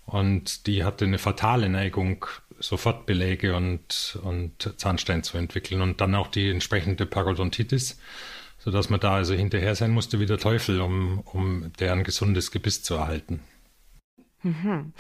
und 0.09 0.67
die 0.67 0.85
hatte 0.85 1.05
eine 1.05 1.19
fatale 1.19 1.69
Neigung, 1.69 2.25
sofort 2.59 3.05
Beläge 3.05 3.55
und, 3.55 4.19
und 4.23 4.73
Zahnstein 4.79 5.23
zu 5.23 5.37
entwickeln 5.37 5.83
und 5.83 6.01
dann 6.01 6.15
auch 6.15 6.29
die 6.29 6.49
entsprechende 6.49 7.05
Parodontitis, 7.05 8.01
sodass 8.59 8.89
man 8.89 9.01
da 9.01 9.15
also 9.15 9.35
hinterher 9.35 9.75
sein 9.75 9.91
musste 9.91 10.19
wie 10.19 10.25
der 10.25 10.39
Teufel, 10.39 10.81
um, 10.81 11.21
um 11.21 11.71
deren 11.79 12.05
gesundes 12.05 12.51
Gebiss 12.51 12.83
zu 12.83 12.95
erhalten. 12.95 13.41
Mhm. 14.43 14.95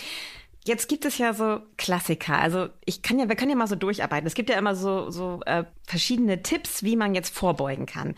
Jetzt 0.66 0.90
gibt 0.90 1.06
es 1.06 1.16
ja 1.16 1.32
so 1.32 1.60
Klassiker. 1.78 2.38
Also 2.38 2.68
ich 2.84 3.00
kann 3.00 3.18
ja, 3.18 3.30
wir 3.30 3.36
können 3.36 3.50
ja 3.50 3.56
mal 3.56 3.66
so 3.66 3.76
durcharbeiten. 3.76 4.26
Es 4.26 4.34
gibt 4.34 4.50
ja 4.50 4.58
immer 4.58 4.76
so, 4.76 5.10
so 5.10 5.40
äh, 5.46 5.64
verschiedene 5.86 6.42
Tipps, 6.42 6.82
wie 6.82 6.96
man 6.96 7.14
jetzt 7.14 7.34
vorbeugen 7.34 7.86
kann. 7.86 8.14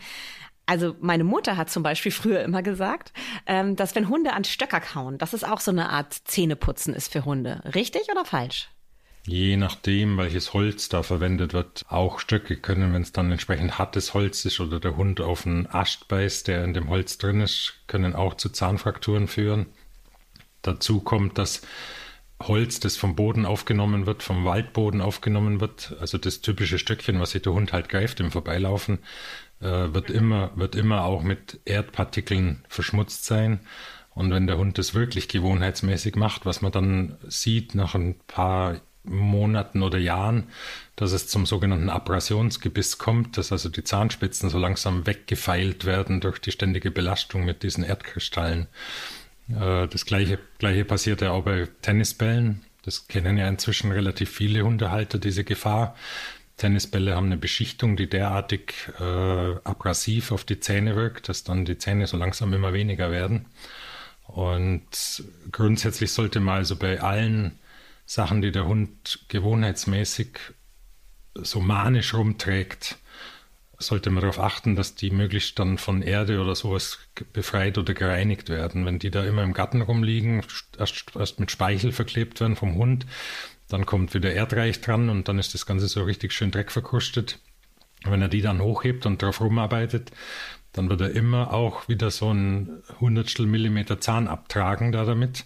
Also 0.71 0.95
meine 1.01 1.25
Mutter 1.25 1.57
hat 1.57 1.69
zum 1.69 1.83
Beispiel 1.83 2.13
früher 2.13 2.43
immer 2.43 2.63
gesagt, 2.63 3.11
ähm, 3.45 3.75
dass 3.75 3.93
wenn 3.93 4.07
Hunde 4.07 4.31
an 4.31 4.45
Stöcker 4.45 4.79
kauen, 4.79 5.17
dass 5.17 5.33
es 5.33 5.43
auch 5.43 5.59
so 5.59 5.69
eine 5.69 5.89
Art 5.89 6.13
Zähneputzen 6.13 6.93
ist 6.93 7.11
für 7.11 7.25
Hunde. 7.25 7.61
Richtig 7.75 8.03
oder 8.09 8.23
falsch? 8.23 8.69
Je 9.27 9.57
nachdem, 9.57 10.17
welches 10.17 10.53
Holz 10.53 10.87
da 10.87 11.03
verwendet 11.03 11.51
wird. 11.51 11.83
Auch 11.89 12.19
Stöcke 12.19 12.55
können, 12.55 12.93
wenn 12.93 13.01
es 13.01 13.11
dann 13.11 13.29
entsprechend 13.33 13.79
hartes 13.79 14.13
Holz 14.13 14.45
ist 14.45 14.61
oder 14.61 14.79
der 14.79 14.95
Hund 14.95 15.19
auf 15.19 15.45
einen 15.45 15.67
Ast 15.67 16.07
beißt, 16.07 16.47
der 16.47 16.63
in 16.63 16.73
dem 16.73 16.87
Holz 16.87 17.17
drin 17.17 17.41
ist, 17.41 17.81
können 17.87 18.15
auch 18.15 18.35
zu 18.35 18.47
Zahnfrakturen 18.47 19.27
führen. 19.27 19.65
Dazu 20.61 21.01
kommt, 21.01 21.37
dass 21.37 21.63
Holz, 22.47 22.79
das 22.79 22.95
vom 22.95 23.17
Boden 23.17 23.45
aufgenommen 23.45 24.05
wird, 24.05 24.23
vom 24.23 24.45
Waldboden 24.45 25.01
aufgenommen 25.01 25.59
wird, 25.59 25.97
also 25.99 26.17
das 26.17 26.39
typische 26.39 26.79
Stöckchen, 26.79 27.19
was 27.19 27.31
sich 27.31 27.41
der 27.41 27.51
Hund 27.51 27.73
halt 27.73 27.89
greift 27.89 28.21
im 28.21 28.31
Vorbeilaufen, 28.31 28.99
äh, 29.61 29.93
wird, 29.93 30.09
immer, 30.09 30.51
wird 30.55 30.75
immer 30.75 31.03
auch 31.03 31.23
mit 31.23 31.59
Erdpartikeln 31.65 32.63
verschmutzt 32.67 33.25
sein. 33.25 33.59
Und 34.13 34.31
wenn 34.31 34.47
der 34.47 34.57
Hund 34.57 34.77
das 34.77 34.93
wirklich 34.93 35.27
gewohnheitsmäßig 35.27 36.15
macht, 36.15 36.45
was 36.45 36.61
man 36.61 36.71
dann 36.71 37.17
sieht 37.27 37.75
nach 37.75 37.95
ein 37.95 38.15
paar 38.27 38.81
Monaten 39.03 39.81
oder 39.81 39.97
Jahren, 39.97 40.49
dass 40.95 41.11
es 41.11 41.27
zum 41.27 41.45
sogenannten 41.45 41.89
Abrasionsgebiss 41.89 42.97
kommt, 42.97 43.37
dass 43.37 43.51
also 43.51 43.69
die 43.69 43.83
Zahnspitzen 43.83 44.49
so 44.49 44.59
langsam 44.59 45.07
weggefeilt 45.07 45.85
werden 45.85 46.21
durch 46.21 46.39
die 46.39 46.51
ständige 46.51 46.91
Belastung 46.91 47.45
mit 47.45 47.63
diesen 47.63 47.83
Erdkristallen. 47.83 48.67
Äh, 49.49 49.87
das 49.87 50.05
gleiche, 50.05 50.39
gleiche 50.59 50.85
passiert 50.85 51.21
ja 51.21 51.31
auch 51.31 51.43
bei 51.43 51.67
Tennisbällen. 51.81 52.61
Das 52.83 53.07
kennen 53.07 53.37
ja 53.37 53.47
inzwischen 53.47 53.91
relativ 53.91 54.29
viele 54.29 54.63
Hundehalter, 54.63 55.17
diese 55.17 55.43
Gefahr. 55.43 55.95
Tennisbälle 56.61 57.15
haben 57.15 57.25
eine 57.25 57.37
Beschichtung, 57.37 57.95
die 57.97 58.07
derartig 58.07 58.75
äh, 58.99 59.55
abrasiv 59.63 60.31
auf 60.31 60.43
die 60.43 60.59
Zähne 60.59 60.95
wirkt, 60.95 61.27
dass 61.27 61.43
dann 61.43 61.65
die 61.65 61.79
Zähne 61.79 62.05
so 62.05 62.17
langsam 62.17 62.53
immer 62.53 62.71
weniger 62.71 63.09
werden. 63.09 63.47
Und 64.27 65.23
grundsätzlich 65.51 66.11
sollte 66.11 66.39
man 66.39 66.57
also 66.57 66.75
bei 66.75 67.01
allen 67.01 67.57
Sachen, 68.05 68.43
die 68.43 68.51
der 68.51 68.67
Hund 68.67 69.25
gewohnheitsmäßig 69.27 70.37
so 71.33 71.61
manisch 71.61 72.13
rumträgt, 72.13 72.97
sollte 73.79 74.11
man 74.11 74.21
darauf 74.21 74.39
achten, 74.39 74.75
dass 74.75 74.93
die 74.93 75.09
möglichst 75.09 75.57
dann 75.57 75.79
von 75.79 76.03
Erde 76.03 76.39
oder 76.39 76.53
sowas 76.53 76.99
befreit 77.33 77.79
oder 77.79 77.95
gereinigt 77.95 78.49
werden. 78.49 78.85
Wenn 78.85 78.99
die 78.99 79.09
da 79.09 79.23
immer 79.23 79.41
im 79.41 79.53
Garten 79.53 79.81
rumliegen, 79.81 80.43
erst, 80.77 81.15
erst 81.15 81.39
mit 81.39 81.49
Speichel 81.49 81.91
verklebt 81.91 82.39
werden 82.39 82.55
vom 82.55 82.75
Hund, 82.75 83.07
dann 83.71 83.85
kommt 83.85 84.13
wieder 84.13 84.33
Erdreich 84.33 84.81
dran 84.81 85.09
und 85.09 85.29
dann 85.29 85.39
ist 85.39 85.53
das 85.53 85.65
Ganze 85.65 85.87
so 85.87 86.03
richtig 86.03 86.33
schön 86.33 86.51
dreckverkrustet. 86.51 87.39
Wenn 88.03 88.21
er 88.21 88.27
die 88.27 88.41
dann 88.41 88.61
hochhebt 88.61 89.05
und 89.05 89.21
darauf 89.21 89.39
rumarbeitet, 89.39 90.11
dann 90.73 90.89
wird 90.89 90.99
er 90.99 91.11
immer 91.11 91.53
auch 91.53 91.87
wieder 91.87 92.11
so 92.11 92.33
ein 92.33 92.83
Hundertstel 92.99 93.45
Millimeter 93.45 94.01
Zahn 94.01 94.27
abtragen 94.27 94.91
da 94.91 95.05
damit. 95.05 95.45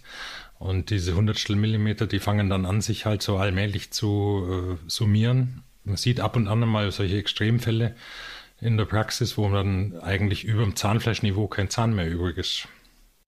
Und 0.58 0.90
diese 0.90 1.14
Hundertstel 1.14 1.54
Millimeter, 1.54 2.08
die 2.08 2.18
fangen 2.18 2.50
dann 2.50 2.66
an, 2.66 2.80
sich 2.80 3.06
halt 3.06 3.22
so 3.22 3.36
allmählich 3.36 3.92
zu 3.92 4.78
äh, 4.82 4.88
summieren. 4.88 5.62
Man 5.84 5.96
sieht 5.96 6.18
ab 6.18 6.34
und 6.34 6.48
an 6.48 6.60
mal 6.60 6.90
solche 6.90 7.18
Extremfälle 7.18 7.94
in 8.60 8.76
der 8.76 8.86
Praxis, 8.86 9.38
wo 9.38 9.48
dann 9.50 10.00
eigentlich 10.00 10.44
über 10.44 10.62
dem 10.64 10.74
Zahnfleischniveau 10.74 11.46
kein 11.46 11.70
Zahn 11.70 11.94
mehr 11.94 12.10
übrig 12.10 12.38
ist. 12.38 12.66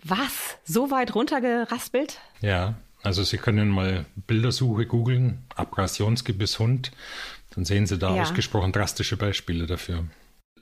Was? 0.02 0.56
So 0.64 0.90
weit 0.90 1.14
runtergeraspelt? 1.14 2.18
Ja, 2.40 2.76
also 3.08 3.24
Sie 3.24 3.38
können 3.38 3.70
mal 3.70 4.04
Bildersuche 4.26 4.84
googeln, 4.84 5.38
Abrasionsgebiss 5.56 6.58
Hund, 6.58 6.92
dann 7.54 7.64
sehen 7.64 7.86
Sie 7.86 7.96
da 7.96 8.14
ja. 8.14 8.22
ausgesprochen 8.22 8.70
drastische 8.70 9.16
Beispiele 9.16 9.66
dafür. 9.66 10.04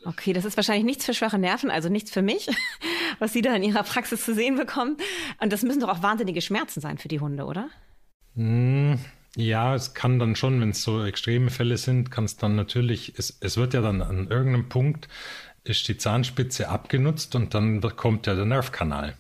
Okay, 0.05 0.33
das 0.33 0.45
ist 0.45 0.57
wahrscheinlich 0.57 0.85
nichts 0.85 1.05
für 1.05 1.13
schwache 1.13 1.39
Nerven, 1.39 1.73
also 1.73 1.89
nichts 1.89 2.13
für 2.13 2.23
mich, 2.23 2.47
was 3.19 3.33
Sie 3.33 3.43
da 3.43 3.53
in 3.57 3.65
Ihrer 3.65 3.83
Praxis 3.83 4.25
zu 4.25 4.33
sehen 4.33 4.55
bekommen. 4.55 4.97
Und 5.41 5.53
das 5.53 5.65
müssen 5.65 5.81
doch 5.81 5.89
auch 5.89 6.03
wahnsinnige 6.05 6.41
Schmerzen 6.41 6.81
sein 6.81 6.99
für 6.99 7.09
die 7.09 7.19
Hunde, 7.19 7.47
oder? 7.47 7.69
Hm, 8.37 9.01
ja, 9.35 9.75
es 9.75 9.95
kann 9.95 10.21
dann 10.21 10.37
schon, 10.37 10.61
wenn 10.61 10.71
es 10.71 10.85
so 10.85 11.05
extreme 11.05 11.51
Fälle 11.51 11.79
sind, 11.79 12.13
kann 12.13 12.27
es 12.27 12.37
dann 12.37 12.55
natürlich, 12.55 13.15
es, 13.17 13.37
es 13.41 13.57
wird 13.57 13.75
ja 13.75 13.81
dann 13.81 14.03
an 14.03 14.29
irgendeinem 14.29 14.69
Punkt, 14.69 15.09
ist 15.65 15.89
die 15.89 15.99
Zahnspitze 15.99 16.69
abgenutzt 16.69 17.35
und 17.35 17.55
dann 17.55 17.81
kommt 17.97 18.29
ja 18.29 18.37
der 18.37 18.45
Nervkanal. 18.45 19.17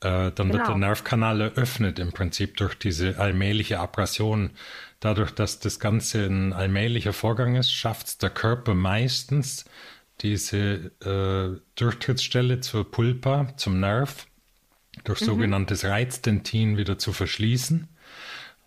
Äh, 0.00 0.32
dann 0.32 0.32
genau. 0.34 0.52
wird 0.52 0.60
der 0.60 0.74
genau. 0.74 0.86
Nervkanal 0.86 1.40
eröffnet 1.40 1.98
im 1.98 2.12
Prinzip 2.12 2.56
durch 2.56 2.74
diese 2.74 3.18
allmähliche 3.18 3.80
Abrasion. 3.80 4.50
Dadurch, 4.98 5.30
dass 5.30 5.60
das 5.60 5.78
Ganze 5.78 6.24
ein 6.24 6.52
allmählicher 6.52 7.12
Vorgang 7.12 7.56
ist, 7.56 7.72
schafft 7.72 8.06
es 8.06 8.18
der 8.18 8.30
Körper 8.30 8.74
meistens, 8.74 9.64
diese 10.20 10.92
äh, 11.02 11.60
Durchtrittsstelle 11.76 12.60
zur 12.60 12.90
Pulpa, 12.90 13.54
zum 13.56 13.80
Nerv, 13.80 14.26
durch 15.04 15.20
mhm. 15.22 15.26
sogenanntes 15.26 15.84
Reizdentin 15.84 16.76
wieder 16.76 16.98
zu 16.98 17.12
verschließen 17.12 17.88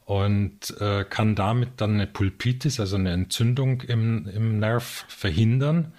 und 0.06 0.76
äh, 0.80 1.06
kann 1.06 1.36
damit 1.36 1.70
dann 1.78 1.94
eine 1.94 2.08
Pulpitis, 2.08 2.80
also 2.80 2.96
eine 2.96 3.12
Entzündung 3.12 3.82
im, 3.82 4.28
im 4.28 4.60
Nerv 4.60 5.06
verhindern, 5.08 5.94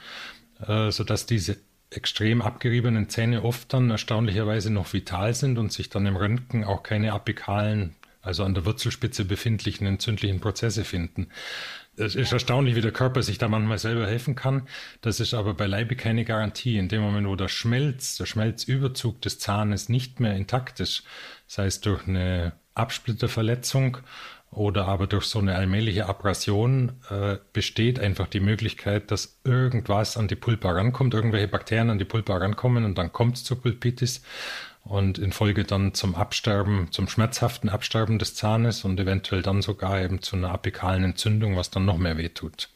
äh, 0.66 0.90
sodass 0.90 1.26
diese 1.26 1.56
extrem 1.96 2.42
abgeriebenen 2.42 3.08
Zähne 3.08 3.42
oft 3.42 3.72
dann 3.72 3.90
erstaunlicherweise 3.90 4.70
noch 4.70 4.92
vital 4.92 5.34
sind 5.34 5.58
und 5.58 5.72
sich 5.72 5.90
dann 5.90 6.06
im 6.06 6.16
Röntgen 6.16 6.64
auch 6.64 6.82
keine 6.82 7.12
apikalen, 7.12 7.94
also 8.22 8.44
an 8.44 8.54
der 8.54 8.64
Wurzelspitze 8.64 9.24
befindlichen 9.24 9.86
entzündlichen 9.86 10.40
Prozesse 10.40 10.84
finden. 10.84 11.28
Es 11.96 12.16
ist 12.16 12.32
erstaunlich, 12.32 12.74
wie 12.74 12.80
der 12.80 12.90
Körper 12.90 13.22
sich 13.22 13.38
da 13.38 13.46
manchmal 13.46 13.78
selber 13.78 14.06
helfen 14.06 14.34
kann. 14.34 14.66
Das 15.00 15.20
ist 15.20 15.32
aber 15.32 15.54
beileibe 15.54 15.94
keine 15.94 16.24
Garantie. 16.24 16.76
In 16.76 16.88
dem 16.88 17.02
Moment, 17.02 17.28
wo 17.28 17.36
der 17.36 17.48
Schmelz, 17.48 18.16
der 18.16 18.26
Schmelzüberzug 18.26 19.22
des 19.22 19.38
Zahnes 19.38 19.88
nicht 19.88 20.18
mehr 20.18 20.34
intakt 20.34 20.80
ist, 20.80 21.04
sei 21.46 21.66
es 21.66 21.80
durch 21.80 22.08
eine 22.08 22.52
Absplitterverletzung 22.74 23.98
oder 24.54 24.86
aber 24.86 25.06
durch 25.06 25.24
so 25.26 25.38
eine 25.38 25.54
allmähliche 25.54 26.06
Abrasion 26.06 26.92
äh, 27.10 27.36
besteht 27.52 27.98
einfach 27.98 28.28
die 28.28 28.40
Möglichkeit, 28.40 29.10
dass 29.10 29.40
irgendwas 29.44 30.16
an 30.16 30.28
die 30.28 30.36
Pulpa 30.36 30.70
rankommt, 30.70 31.14
irgendwelche 31.14 31.48
Bakterien 31.48 31.90
an 31.90 31.98
die 31.98 32.04
Pulpa 32.04 32.36
rankommen 32.36 32.84
und 32.84 32.96
dann 32.96 33.12
kommt 33.12 33.36
es 33.36 33.44
zur 33.44 33.60
Pulpitis 33.60 34.22
und 34.84 35.18
in 35.18 35.32
Folge 35.32 35.64
dann 35.64 35.94
zum 35.94 36.14
Absterben, 36.14 36.88
zum 36.92 37.08
schmerzhaften 37.08 37.68
Absterben 37.68 38.18
des 38.18 38.34
Zahnes 38.34 38.84
und 38.84 39.00
eventuell 39.00 39.42
dann 39.42 39.62
sogar 39.62 40.00
eben 40.00 40.20
zu 40.22 40.36
einer 40.36 40.50
apikalen 40.50 41.04
Entzündung, 41.04 41.56
was 41.56 41.70
dann 41.70 41.84
noch 41.84 41.98
mehr 41.98 42.18
wehtut. 42.18 42.68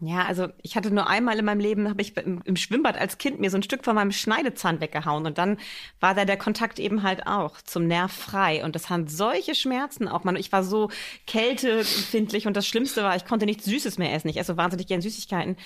Ja, 0.00 0.26
also 0.26 0.48
ich 0.60 0.76
hatte 0.76 0.90
nur 0.90 1.08
einmal 1.08 1.38
in 1.38 1.44
meinem 1.46 1.60
Leben, 1.60 1.88
habe 1.88 2.02
ich 2.02 2.14
im, 2.18 2.42
im, 2.44 2.56
Schwimmbad 2.56 2.98
als 2.98 3.16
Kind 3.16 3.40
mir 3.40 3.48
so 3.48 3.56
ein 3.56 3.62
Stück 3.62 3.82
von 3.82 3.94
meinem 3.94 4.12
Schneidezahn 4.12 4.82
weggehauen 4.82 5.24
und 5.24 5.38
dann 5.38 5.56
war 6.00 6.14
da 6.14 6.26
der 6.26 6.36
Kontakt 6.36 6.78
eben 6.78 7.02
halt 7.02 7.26
auch 7.26 7.62
zum 7.62 7.86
Nerv 7.86 8.12
frei 8.12 8.62
und 8.62 8.74
das 8.74 8.90
haben 8.90 9.08
solche 9.08 9.54
Schmerzen 9.54 10.06
auch. 10.06 10.22
Man, 10.22 10.36
ich 10.36 10.52
war 10.52 10.62
so 10.64 10.90
kälteempfindlich 11.26 12.46
und 12.46 12.58
das 12.58 12.66
Schlimmste 12.66 13.02
war, 13.04 13.16
ich 13.16 13.24
konnte 13.24 13.46
nichts 13.46 13.64
Süßes 13.64 13.96
mehr 13.96 14.12
essen. 14.12 14.28
Ich 14.28 14.36
esse 14.36 14.52
so 14.52 14.58
wahnsinnig 14.58 14.86
gern 14.86 15.00
Süßigkeiten. 15.00 15.56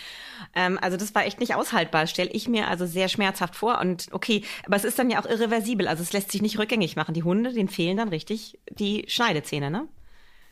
Ähm, 0.55 0.79
also 0.81 0.97
das 0.97 1.13
war 1.13 1.27
echt 1.27 1.41
nicht 1.41 1.57
aushaltbar, 1.57 2.07
stelle 2.07 2.31
ich 2.31 2.47
mir 2.47 2.69
also 2.69 2.87
sehr 2.87 3.09
schmerzhaft 3.09 3.57
vor 3.57 3.81
und 3.81 4.07
okay, 4.13 4.45
aber 4.65 4.77
es 4.77 4.85
ist 4.85 4.97
dann 5.01 5.11
ja 5.11 5.21
auch 5.21 5.29
irreversibel, 5.29 5.89
also 5.89 6.05
es 6.05 6.13
lässt 6.13 6.31
sich 6.31 6.41
nicht 6.41 6.57
rückgängig 6.57 6.95
machen. 6.95 7.15
Die 7.15 7.25
Hunde, 7.25 7.53
denen 7.53 7.69
fehlen 7.69 7.97
dann 7.97 8.11
richtig 8.11 8.61
die 8.71 9.07
Schneidezähne, 9.09 9.73
ne? 9.73 9.89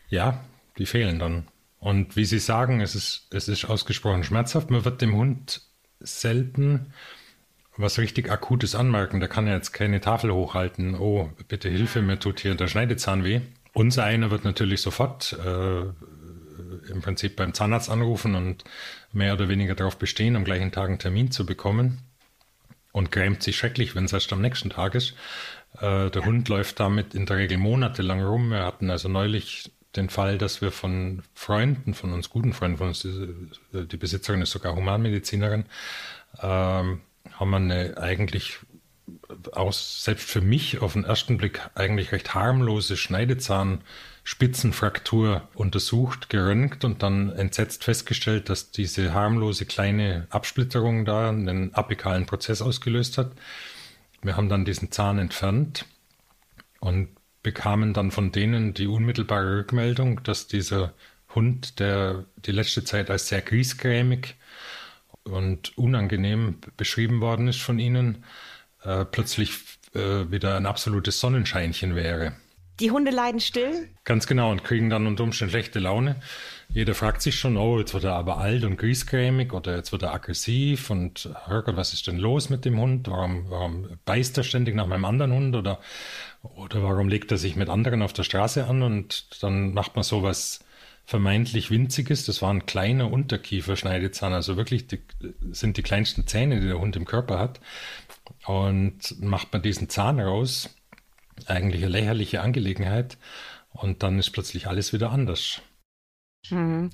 Ja, 0.09 0.41
die 0.79 0.87
fehlen 0.87 1.21
dann. 1.21 1.47
Und 1.81 2.17
wie 2.17 2.25
Sie 2.25 2.39
sagen, 2.39 2.81
es 2.81 2.95
ist, 2.95 3.29
es 3.31 3.49
ist 3.49 3.65
ausgesprochen 3.65 4.25
schmerzhaft. 4.25 4.71
Man 4.71 4.85
wird 4.85 5.01
dem 5.01 5.15
Hund 5.15 5.63
selten 6.01 6.93
was 7.79 7.99
richtig 7.99 8.31
Akutes 8.31 8.75
anmerken. 8.75 9.21
Der 9.21 9.29
kann 9.29 9.47
ja 9.47 9.55
jetzt 9.55 9.73
keine 9.73 10.01
Tafel 10.01 10.33
hochhalten. 10.33 10.97
Oh, 10.97 11.31
bitte 11.47 11.69
Hilfe, 11.69 12.03
mir 12.03 12.19
tut 12.19 12.41
hier 12.41 12.55
der 12.55 12.67
Schneidezahn 12.67 13.25
weh. 13.25 13.41
Unser 13.73 14.05
einer 14.05 14.31
wird 14.31 14.45
natürlich 14.45 14.81
sofort 14.81 15.39
äh, 15.45 15.83
im 16.91 17.01
Prinzip 17.03 17.37
beim 17.37 17.55
Zahnarzt 17.55 17.89
anrufen 17.89 18.35
und 18.35 18.65
mehr 19.13 19.35
oder 19.35 19.49
weniger 19.49 19.75
darauf 19.75 19.97
bestehen, 19.97 20.37
am 20.37 20.45
gleichen 20.45 20.73
Tag 20.73 20.89
einen 20.89 20.99
Termin 20.99 21.31
zu 21.31 21.47
bekommen 21.47 21.99
und 22.93 23.13
grämt 23.13 23.43
sich 23.43 23.57
schrecklich, 23.57 23.95
wenn 23.95 24.07
es 24.07 24.13
erst 24.13 24.33
am 24.33 24.41
nächsten 24.41 24.71
Tag 24.71 24.95
ist. 24.95 25.15
Äh, 25.77 26.11
der 26.11 26.23
ja. 26.23 26.25
Hund 26.25 26.49
läuft 26.49 26.81
damit 26.81 27.15
in 27.15 27.27
der 27.27 27.37
Regel 27.37 27.59
monatelang 27.59 28.23
rum. 28.23 28.51
Wir 28.51 28.65
hatten 28.65 28.91
also 28.91 29.09
neulich 29.09 29.71
den 29.97 30.11
Fall, 30.11 30.39
dass 30.39 30.61
wir 30.61 30.71
von 30.71 31.23
Freunden, 31.35 31.95
von 31.95 32.13
uns 32.13 32.31
guten 32.31 32.53
Freunden, 32.53 32.79
von 32.79 32.89
uns, 32.89 33.01
die, 33.01 33.51
die 33.73 33.97
Besitzerin 33.97 34.43
ist 34.43 34.51
sogar 34.51 34.77
Humanmedizinerin, 34.77 35.65
ähm, 36.41 37.01
haben 37.33 37.51
wir 37.51 37.57
eine 37.57 37.99
eigentlich 37.99 38.59
aus, 39.53 40.03
selbst 40.05 40.29
für 40.29 40.41
mich 40.41 40.81
auf 40.81 40.95
den 40.95 41.05
ersten 41.05 41.37
Blick 41.39 41.61
eigentlich 41.75 42.13
recht 42.13 42.35
harmlose 42.35 42.97
Schneidezahnspitzenfraktur 42.97 45.49
untersucht, 45.55 46.29
geröntgt 46.29 46.85
und 46.85 47.03
dann 47.03 47.33
entsetzt 47.33 47.83
festgestellt, 47.85 48.49
dass 48.49 48.71
diese 48.71 49.15
harmlose 49.15 49.67
kleine 49.67 50.27
Absplitterung 50.31 51.05
da 51.05 51.31
einen 51.31 51.75
apikalen 51.75 52.27
Prozess 52.27 52.63
ausgelöst 52.63 53.19
hat. 53.19 53.33
Wir 54.23 54.37
haben 54.37 54.49
dann 54.49 54.65
diesen 54.65 54.91
Zahn 54.91 55.19
entfernt 55.19 55.85
und 56.81 57.09
bekamen 57.49 57.95
dann 57.95 58.11
von 58.11 58.31
denen 58.31 58.75
die 58.75 58.87
unmittelbare 58.87 59.61
Rückmeldung, 59.61 60.23
dass 60.23 60.49
dieser 60.49 60.93
Hund, 61.35 61.81
der 61.81 62.27
die 62.45 62.53
letzte 62.53 62.85
Zeit 62.85 63.09
als 63.09 63.29
sehr 63.29 63.41
griesgrämig 63.41 64.35
und 65.25 65.79
unangenehm 65.79 66.59
beschrieben 66.77 67.23
worden 67.23 67.49
ist 67.49 67.63
von 67.63 67.79
ihnen, 67.79 68.23
äh, 68.85 69.07
plötzlich 69.07 69.53
äh, 69.95 70.31
wieder 70.31 70.59
ein 70.59 70.67
absolutes 70.67 71.21
Sonnenscheinchen 71.21 71.95
wäre. 71.95 72.35
Die 72.81 72.91
Hunde 72.91 73.11
leiden 73.11 73.41
still? 73.41 73.89
Ganz 74.05 74.27
genau 74.27 74.53
und 74.53 74.63
kriegen 74.63 74.91
dann 74.91 75.07
unter 75.07 75.25
Umständen 75.25 75.51
schlechte 75.51 75.79
Laune. 75.79 76.17
Jeder 76.69 76.95
fragt 76.95 77.23
sich 77.23 77.37
schon, 77.37 77.57
oh, 77.57 77.79
jetzt 77.79 77.95
wird 77.95 78.05
er 78.05 78.13
aber 78.13 78.37
alt 78.39 78.63
und 78.63 78.77
griesgrämig 78.77 79.55
oder 79.55 79.75
jetzt 79.75 79.91
wird 79.91 80.03
er 80.03 80.13
aggressiv 80.13 80.91
und 80.91 81.31
Herrgott, 81.47 81.77
was 81.77 81.95
ist 81.95 82.07
denn 82.07 82.19
los 82.19 82.51
mit 82.51 82.67
dem 82.67 82.79
Hund? 82.79 83.09
Warum, 83.09 83.49
warum 83.49 83.99
beißt 84.05 84.37
er 84.37 84.45
ständig 84.45 84.75
nach 84.75 84.87
meinem 84.87 85.07
anderen 85.07 85.33
Hund 85.33 85.57
oder, 85.57 85.81
oder 86.43 86.83
warum 86.83 87.09
legt 87.09 87.31
er 87.33 87.39
sich 87.39 87.57
mit 87.57 87.69
anderen 87.69 88.03
auf 88.03 88.13
der 88.13 88.23
Straße 88.23 88.67
an 88.67 88.83
und 88.83 89.43
dann 89.43 89.73
macht 89.75 89.97
man 89.97 90.05
sowas 90.05 90.61
vermeintlich 91.09 91.71
winzig 91.71 92.11
ist. 92.11 92.29
Das 92.29 92.43
war 92.43 92.53
ein 92.53 92.67
kleiner 92.67 93.11
Unterkieferschneidezahn, 93.11 94.35
also 94.35 94.59
wirklich 94.59 94.89
die, 94.89 95.01
sind 95.53 95.79
die 95.79 95.83
kleinsten 95.83 96.27
Zähne, 96.27 96.61
die 96.61 96.67
der 96.67 96.79
Hund 96.79 96.97
im 96.97 97.07
Körper 97.07 97.39
hat. 97.39 97.61
Und 98.47 99.19
macht 99.21 99.51
man 99.53 99.63
diesen 99.63 99.89
Zahn 99.89 100.21
raus, 100.21 100.69
eigentlich 101.47 101.83
eine 101.83 101.93
lächerliche 101.93 102.43
Angelegenheit. 102.43 103.17
Und 103.71 104.03
dann 104.03 104.19
ist 104.19 104.33
plötzlich 104.33 104.67
alles 104.67 104.93
wieder 104.93 105.11
anders. 105.11 105.63
Hm. 106.49 106.91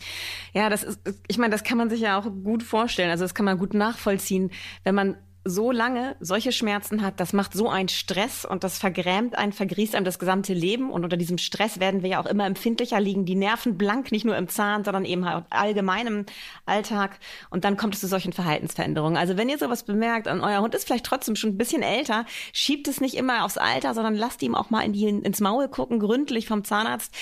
Ja, 0.52 0.70
das 0.70 0.84
ist, 0.84 1.00
ich 1.26 1.38
meine, 1.38 1.50
das 1.50 1.64
kann 1.64 1.78
man 1.78 1.90
sich 1.90 2.00
ja 2.00 2.16
auch 2.16 2.24
gut 2.24 2.62
vorstellen. 2.62 3.10
Also 3.10 3.24
das 3.24 3.34
kann 3.34 3.44
man 3.44 3.58
gut 3.58 3.74
nachvollziehen, 3.74 4.52
wenn 4.84 4.94
man 4.94 5.16
so 5.44 5.70
lange 5.70 6.16
solche 6.20 6.52
Schmerzen 6.52 7.02
hat, 7.02 7.20
das 7.20 7.32
macht 7.34 7.52
so 7.52 7.68
einen 7.68 7.88
Stress 7.88 8.44
und 8.44 8.64
das 8.64 8.78
vergrämt 8.78 9.36
einen, 9.36 9.52
vergrießt 9.52 9.94
einem 9.94 10.04
das 10.04 10.18
gesamte 10.18 10.54
Leben. 10.54 10.90
Und 10.90 11.04
unter 11.04 11.18
diesem 11.18 11.38
Stress 11.38 11.80
werden 11.80 12.02
wir 12.02 12.10
ja 12.10 12.20
auch 12.20 12.26
immer 12.26 12.46
empfindlicher, 12.46 12.98
liegen 12.98 13.26
die 13.26 13.34
Nerven 13.34 13.76
blank, 13.76 14.10
nicht 14.10 14.24
nur 14.24 14.36
im 14.36 14.48
Zahn, 14.48 14.84
sondern 14.84 15.04
eben 15.04 15.26
halt 15.28 15.44
allgemein 15.50 16.06
im 16.06 16.26
Alltag. 16.64 17.18
Und 17.50 17.64
dann 17.64 17.76
kommt 17.76 17.94
es 17.94 18.00
zu 18.00 18.06
solchen 18.06 18.32
Verhaltensveränderungen. 18.32 19.18
Also 19.18 19.36
wenn 19.36 19.48
ihr 19.48 19.58
sowas 19.58 19.84
bemerkt 19.84 20.26
und 20.26 20.40
euer 20.40 20.62
Hund 20.62 20.74
ist 20.74 20.86
vielleicht 20.86 21.04
trotzdem 21.04 21.36
schon 21.36 21.50
ein 21.50 21.58
bisschen 21.58 21.82
älter, 21.82 22.24
schiebt 22.52 22.88
es 22.88 23.00
nicht 23.00 23.14
immer 23.14 23.44
aufs 23.44 23.58
Alter, 23.58 23.92
sondern 23.92 24.14
lasst 24.14 24.42
ihm 24.42 24.54
auch 24.54 24.70
mal 24.70 24.80
in 24.80 24.92
die, 24.94 25.06
ins 25.06 25.40
Maul 25.40 25.68
gucken, 25.68 26.00
gründlich 26.00 26.48
vom 26.48 26.64
Zahnarzt. 26.64 27.14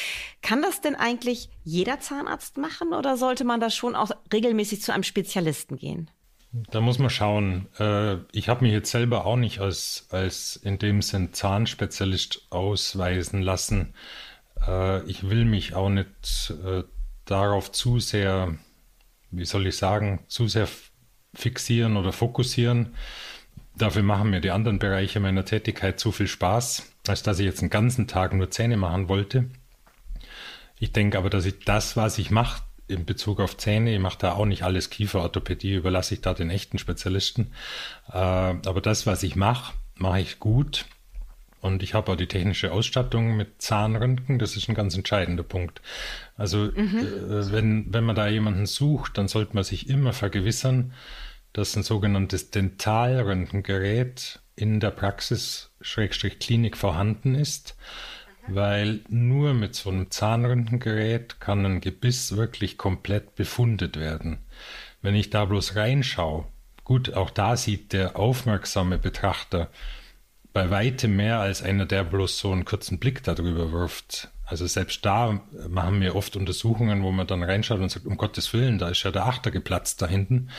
Kann 0.42 0.62
das 0.62 0.80
denn 0.80 0.94
eigentlich 0.94 1.50
jeder 1.64 1.98
Zahnarzt 2.00 2.56
machen 2.56 2.92
oder 2.92 3.16
sollte 3.16 3.44
man 3.44 3.60
da 3.60 3.68
schon 3.68 3.96
auch 3.96 4.10
regelmäßig 4.32 4.80
zu 4.80 4.92
einem 4.92 5.02
Spezialisten 5.02 5.76
gehen? 5.76 6.08
Da 6.52 6.82
muss 6.82 6.98
man 6.98 7.08
schauen. 7.08 7.66
Äh, 7.78 8.16
ich 8.32 8.48
habe 8.48 8.64
mich 8.64 8.72
jetzt 8.72 8.90
selber 8.90 9.24
auch 9.24 9.36
nicht 9.36 9.60
als, 9.60 10.06
als 10.10 10.56
in 10.56 10.78
dem 10.78 11.00
Sinn 11.00 11.32
Zahnspezialist 11.32 12.46
ausweisen 12.50 13.40
lassen. 13.40 13.94
Äh, 14.66 15.02
ich 15.08 15.30
will 15.30 15.46
mich 15.46 15.74
auch 15.74 15.88
nicht 15.88 16.54
äh, 16.64 16.84
darauf 17.24 17.72
zu 17.72 18.00
sehr, 18.00 18.54
wie 19.30 19.46
soll 19.46 19.66
ich 19.66 19.78
sagen, 19.78 20.24
zu 20.28 20.46
sehr 20.46 20.68
fixieren 21.32 21.96
oder 21.96 22.12
fokussieren. 22.12 22.94
Dafür 23.74 24.02
machen 24.02 24.28
mir 24.28 24.42
die 24.42 24.50
anderen 24.50 24.78
Bereiche 24.78 25.20
meiner 25.20 25.46
Tätigkeit 25.46 25.98
zu 25.98 26.12
viel 26.12 26.28
Spaß, 26.28 26.92
als 27.08 27.22
dass 27.22 27.38
ich 27.38 27.46
jetzt 27.46 27.60
einen 27.60 27.70
ganzen 27.70 28.06
Tag 28.06 28.34
nur 28.34 28.50
Zähne 28.50 28.76
machen 28.76 29.08
wollte. 29.08 29.48
Ich 30.78 30.92
denke 30.92 31.16
aber, 31.16 31.30
dass 31.30 31.46
ich 31.46 31.60
das, 31.60 31.96
was 31.96 32.18
ich 32.18 32.30
mache, 32.30 32.62
in 32.92 33.04
Bezug 33.04 33.40
auf 33.40 33.56
Zähne, 33.56 33.94
ich 33.94 34.00
mache 34.00 34.18
da 34.18 34.32
auch 34.32 34.44
nicht 34.44 34.62
alles 34.62 34.90
Kieferorthopädie, 34.90 35.74
überlasse 35.74 36.14
ich 36.14 36.20
da 36.20 36.34
den 36.34 36.50
echten 36.50 36.78
Spezialisten. 36.78 37.52
Äh, 38.08 38.18
aber 38.18 38.80
das, 38.80 39.06
was 39.06 39.22
ich 39.22 39.36
mache, 39.36 39.72
mache 39.96 40.20
ich 40.20 40.38
gut. 40.38 40.86
Und 41.60 41.82
ich 41.82 41.94
habe 41.94 42.12
auch 42.12 42.16
die 42.16 42.26
technische 42.26 42.72
Ausstattung 42.72 43.36
mit 43.36 43.62
Zahnröntgen, 43.62 44.40
das 44.40 44.56
ist 44.56 44.68
ein 44.68 44.74
ganz 44.74 44.96
entscheidender 44.96 45.44
Punkt. 45.44 45.80
Also 46.36 46.70
mhm. 46.74 47.06
wenn, 47.52 47.86
wenn 47.94 48.04
man 48.04 48.16
da 48.16 48.26
jemanden 48.26 48.66
sucht, 48.66 49.16
dann 49.16 49.28
sollte 49.28 49.54
man 49.54 49.62
sich 49.62 49.88
immer 49.88 50.12
vergewissern, 50.12 50.92
dass 51.52 51.76
ein 51.76 51.84
sogenanntes 51.84 52.50
Dentalröntgengerät 52.50 54.40
in 54.56 54.80
der 54.80 54.90
Praxis 54.90 55.70
Schrägstrich 55.80 56.40
Klinik 56.40 56.76
vorhanden 56.76 57.36
ist 57.36 57.76
weil 58.48 59.00
nur 59.08 59.54
mit 59.54 59.74
so 59.74 59.90
einem 59.90 60.10
Zahnröntgengerät 60.10 61.40
kann 61.40 61.64
ein 61.64 61.80
Gebiss 61.80 62.36
wirklich 62.36 62.78
komplett 62.78 63.34
befundet 63.34 63.98
werden. 63.98 64.38
Wenn 65.00 65.14
ich 65.14 65.30
da 65.30 65.44
bloß 65.44 65.76
reinschaue, 65.76 66.46
gut, 66.84 67.14
auch 67.14 67.30
da 67.30 67.56
sieht 67.56 67.92
der 67.92 68.16
aufmerksame 68.16 68.98
Betrachter 68.98 69.68
bei 70.52 70.70
weitem 70.70 71.16
mehr 71.16 71.40
als 71.40 71.62
einer, 71.62 71.86
der 71.86 72.04
bloß 72.04 72.38
so 72.38 72.52
einen 72.52 72.64
kurzen 72.64 72.98
Blick 72.98 73.22
darüber 73.22 73.72
wirft. 73.72 74.28
Also 74.44 74.66
selbst 74.66 75.04
da 75.06 75.40
machen 75.68 76.00
wir 76.02 76.14
oft 76.14 76.36
Untersuchungen, 76.36 77.02
wo 77.02 77.10
man 77.10 77.26
dann 77.26 77.42
reinschaut 77.42 77.80
und 77.80 77.90
sagt, 77.90 78.04
um 78.04 78.18
Gottes 78.18 78.52
Willen, 78.52 78.78
da 78.78 78.90
ist 78.90 79.02
ja 79.02 79.10
der 79.10 79.24
Achter 79.24 79.50
geplatzt 79.50 80.02
da 80.02 80.06
hinten. 80.06 80.50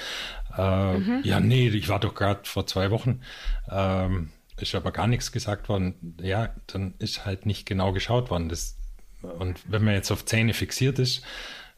Äh, 0.58 0.98
mhm. 0.98 1.22
Ja, 1.24 1.40
nee, 1.40 1.68
ich 1.68 1.90
war 1.90 2.00
doch 2.00 2.16
gerade 2.16 2.42
vor 2.44 2.66
zwei 2.66 2.90
Wochen. 2.90 3.22
Ähm, 3.70 4.30
ist 4.58 4.76
aber 4.76 4.92
gar 4.92 5.08
nichts 5.08 5.32
gesagt 5.32 5.70
worden, 5.70 6.16
ja, 6.22 6.54
dann 6.68 6.94
ist 7.00 7.26
halt 7.26 7.46
nicht 7.46 7.66
genau 7.66 7.92
geschaut 7.92 8.30
worden. 8.30 8.50
Das, 8.50 8.78
und 9.22 9.60
wenn 9.68 9.84
man 9.84 9.94
jetzt 9.94 10.12
auf 10.12 10.26
Zähne 10.26 10.54
fixiert 10.54 11.00
ist, 11.00 11.24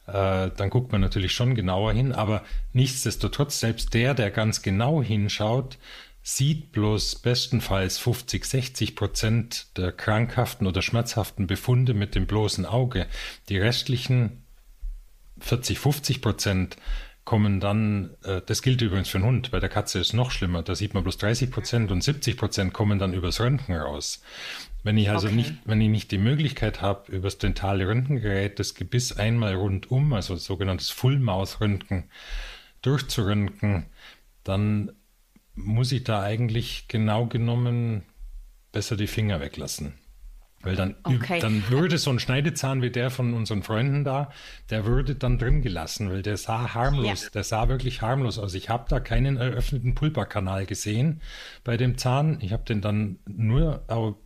äh, 0.06 0.50
dann 0.56 0.70
guckt 0.70 0.92
man 0.92 1.00
natürlich 1.00 1.32
schon 1.32 1.54
genauer 1.54 1.92
hin, 1.92 2.12
aber 2.12 2.44
nichtsdestotrotz, 2.72 3.60
selbst 3.60 3.94
der, 3.94 4.14
der 4.14 4.30
ganz 4.30 4.62
genau 4.62 5.02
hinschaut, 5.02 5.78
sieht 6.22 6.72
bloß 6.72 7.16
bestenfalls 7.16 7.98
50, 7.98 8.44
60 8.44 8.96
Prozent 8.96 9.66
der 9.76 9.92
krankhaften 9.92 10.66
oder 10.66 10.82
schmerzhaften 10.82 11.46
Befunde 11.46 11.94
mit 11.94 12.16
dem 12.16 12.26
bloßen 12.26 12.66
Auge. 12.66 13.06
Die 13.48 13.58
restlichen 13.58 14.42
40, 15.38 15.78
50 15.78 16.22
Prozent 16.22 16.76
kommen 17.26 17.60
dann, 17.60 18.14
äh, 18.22 18.40
das 18.46 18.62
gilt 18.62 18.80
übrigens 18.80 19.10
für 19.10 19.18
einen 19.18 19.26
Hund, 19.26 19.50
bei 19.50 19.60
der 19.60 19.68
Katze 19.68 19.98
ist 19.98 20.08
es 20.08 20.12
noch 20.14 20.30
schlimmer, 20.30 20.62
da 20.62 20.74
sieht 20.74 20.94
man 20.94 21.02
bloß 21.02 21.18
30 21.18 21.50
Prozent 21.50 21.90
und 21.90 22.02
70 22.02 22.38
Prozent 22.38 22.72
kommen 22.72 22.98
dann 22.98 23.12
übers 23.12 23.40
Röntgen 23.40 23.76
raus. 23.76 24.22
Wenn 24.84 24.96
ich 24.96 25.10
also 25.10 25.26
okay. 25.26 25.36
nicht, 25.36 25.54
wenn 25.64 25.80
ich 25.80 25.88
nicht 25.88 26.12
die 26.12 26.18
Möglichkeit 26.18 26.80
habe, 26.80 27.10
übers 27.10 27.38
dentale 27.38 27.88
Röntgengerät 27.88 28.60
das 28.60 28.74
Gebiss 28.74 29.12
einmal 29.12 29.56
rundum, 29.56 30.12
also 30.12 30.36
sogenanntes 30.36 30.90
Full-Mouth-Röntgen, 30.90 32.04
durchzuröntgen, 32.82 33.86
dann 34.44 34.92
muss 35.56 35.90
ich 35.90 36.04
da 36.04 36.22
eigentlich 36.22 36.86
genau 36.86 37.26
genommen 37.26 38.04
besser 38.70 38.96
die 38.96 39.08
Finger 39.08 39.40
weglassen. 39.40 39.94
Weil 40.66 40.74
dann, 40.74 40.96
okay. 41.04 41.38
dann 41.38 41.62
würde 41.70 41.96
so 41.96 42.10
ein 42.10 42.18
Schneidezahn 42.18 42.82
wie 42.82 42.90
der 42.90 43.10
von 43.10 43.34
unseren 43.34 43.62
Freunden 43.62 44.02
da, 44.02 44.32
der 44.68 44.84
würde 44.84 45.14
dann 45.14 45.38
drin 45.38 45.62
gelassen, 45.62 46.10
weil 46.10 46.22
der 46.22 46.36
sah 46.36 46.74
harmlos, 46.74 47.22
ja. 47.22 47.30
der 47.30 47.44
sah 47.44 47.68
wirklich 47.68 48.02
harmlos 48.02 48.36
aus. 48.38 48.52
Ich 48.54 48.68
habe 48.68 48.86
da 48.88 48.98
keinen 48.98 49.36
eröffneten 49.36 49.94
Pulperkanal 49.94 50.66
gesehen 50.66 51.20
bei 51.62 51.76
dem 51.76 51.98
Zahn. 51.98 52.38
Ich 52.40 52.52
habe 52.52 52.64
den 52.64 52.80
dann 52.80 53.20
nur, 53.28 53.84
aber 53.86 54.16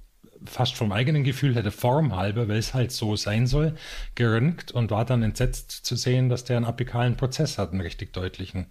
fast 0.47 0.77
vom 0.77 0.93
eigenen 0.93 1.25
Gefühl 1.25 1.55
hätte 1.55 1.71
Form 1.71 2.17
halber, 2.17 2.49
weil 2.49 2.57
es 2.57 2.73
halt 2.73 2.91
so 2.91 3.17
sein 3.17 3.47
soll, 3.47 3.75
geröntgt 4.15 4.73
und 4.73 4.91
war 4.91 5.05
dann 5.05 5.23
entsetzt 5.23 5.71
zu 5.71 5.95
sehen, 5.95 6.31
dass 6.31 6.45
der 6.45 6.57
einen 6.57 6.65
apikalen 6.65 7.17
Prozess 7.17 7.59
hat, 7.59 7.73
einen 7.73 7.83
richtig 7.83 8.15
deutlichen. 8.15 8.67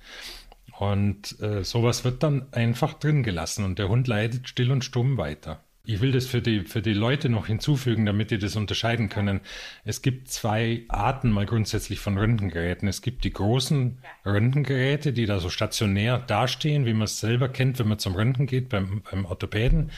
Und 0.79 1.39
äh, 1.41 1.63
sowas 1.63 2.03
wird 2.03 2.23
dann 2.23 2.51
einfach 2.51 2.93
drin 2.95 3.21
gelassen 3.21 3.63
und 3.65 3.77
der 3.77 3.89
Hund 3.89 4.07
leidet 4.07 4.49
still 4.49 4.71
und 4.71 4.83
stumm 4.83 5.17
weiter. 5.17 5.63
Ich 5.85 6.01
will 6.01 6.11
das 6.11 6.27
für 6.27 6.41
die, 6.41 6.65
für 6.65 6.81
die 6.81 6.93
Leute 6.93 7.29
noch 7.29 7.47
hinzufügen, 7.47 8.05
damit 8.05 8.31
die 8.31 8.37
das 8.37 8.55
unterscheiden 8.55 9.09
können. 9.09 9.39
Es 9.85 10.01
gibt 10.01 10.27
zwei 10.27 10.83
Arten 10.87 11.31
mal 11.31 11.45
grundsätzlich 11.45 11.99
von 11.99 12.17
Röntgengeräten. 12.17 12.87
Es 12.87 13.01
gibt 13.01 13.23
die 13.23 13.33
großen 13.33 13.97
Röntgengeräte, 14.25 15.13
die 15.13 15.25
da 15.25 15.39
so 15.39 15.49
stationär 15.49 16.19
dastehen, 16.19 16.85
wie 16.85 16.93
man 16.93 17.03
es 17.03 17.19
selber 17.19 17.49
kennt, 17.49 17.79
wenn 17.79 17.87
man 17.87 17.97
zum 17.97 18.13
Röntgen 18.13 18.45
geht 18.45 18.69
beim, 18.69 19.01
beim 19.09 19.25
Orthopäden. 19.25 19.91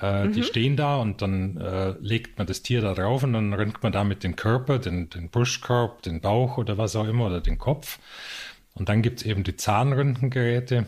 Äh, 0.00 0.24
mhm. 0.24 0.32
Die 0.32 0.42
stehen 0.42 0.76
da 0.76 0.96
und 0.96 1.22
dann 1.22 1.56
äh, 1.56 1.94
legt 2.00 2.38
man 2.38 2.46
das 2.46 2.62
Tier 2.62 2.80
da 2.80 2.94
drauf 2.94 3.22
und 3.22 3.32
dann 3.32 3.52
röntgt 3.52 3.82
man 3.82 3.92
damit 3.92 4.22
den 4.22 4.36
Körper, 4.36 4.78
den, 4.78 5.10
den 5.10 5.30
Brustkorb, 5.30 6.02
den 6.02 6.20
Bauch 6.20 6.56
oder 6.56 6.78
was 6.78 6.96
auch 6.96 7.08
immer 7.08 7.26
oder 7.26 7.40
den 7.40 7.58
Kopf. 7.58 7.98
Und 8.74 8.88
dann 8.88 9.02
gibt 9.02 9.20
es 9.20 9.26
eben 9.26 9.42
die 9.42 9.56
Zahnröntgengeräte 9.56 10.86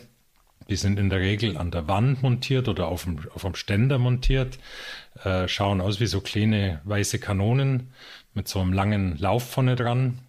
die 0.69 0.75
sind 0.75 0.99
in 0.99 1.09
der 1.09 1.19
Regel 1.19 1.57
an 1.57 1.71
der 1.71 1.87
Wand 1.87 2.23
montiert 2.23 2.67
oder 2.67 2.87
auf 2.87 3.03
dem, 3.03 3.19
auf 3.33 3.41
dem 3.41 3.55
Ständer 3.55 3.97
montiert, 3.97 4.59
äh, 5.23 5.47
schauen 5.47 5.81
aus 5.81 5.99
wie 5.99 6.05
so 6.05 6.21
kleine 6.21 6.81
weiße 6.83 7.19
Kanonen 7.19 7.91
mit 8.33 8.47
so 8.47 8.59
einem 8.59 8.73
langen 8.73 9.17
Lauf 9.17 9.49
vorne 9.49 9.75
dran. 9.75 10.19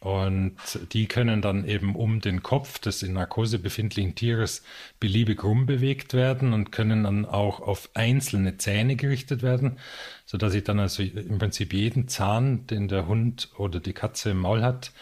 Und 0.00 0.56
die 0.92 1.06
können 1.06 1.42
dann 1.42 1.66
eben 1.66 1.96
um 1.96 2.20
den 2.20 2.42
Kopf 2.42 2.78
des 2.78 3.02
in 3.02 3.14
Narkose 3.14 3.58
befindlichen 3.58 4.14
Tieres 4.14 4.62
beliebig 5.00 5.42
rumbewegt 5.42 6.14
werden 6.14 6.52
und 6.52 6.70
können 6.70 7.04
dann 7.04 7.24
auch 7.24 7.60
auf 7.60 7.90
einzelne 7.94 8.56
Zähne 8.56 8.94
gerichtet 8.94 9.42
werden, 9.42 9.78
sodass 10.24 10.54
ich 10.54 10.62
dann 10.62 10.78
also 10.78 11.02
im 11.02 11.38
Prinzip 11.38 11.72
jeden 11.72 12.06
Zahn, 12.06 12.66
den 12.68 12.88
der 12.88 13.08
Hund 13.08 13.48
oder 13.56 13.80
die 13.80 13.94
Katze 13.94 14.30
im 14.30 14.38
Maul 14.38 14.62
hat, 14.62 14.92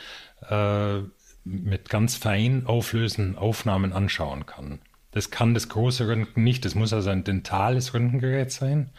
äh, 0.48 1.02
mit 1.44 1.88
ganz 1.90 2.16
fein 2.16 2.66
auflösenden 2.66 3.36
Aufnahmen 3.36 3.92
anschauen 3.92 4.46
kann. 4.46 4.80
Das 5.10 5.30
kann 5.30 5.54
das 5.54 5.68
große 5.68 6.08
Röntgen 6.08 6.42
nicht. 6.42 6.64
Das 6.64 6.74
muss 6.74 6.92
also 6.92 7.10
ein 7.10 7.24
dentales 7.24 7.94
Röntgengerät 7.94 8.50
sein. 8.50 8.90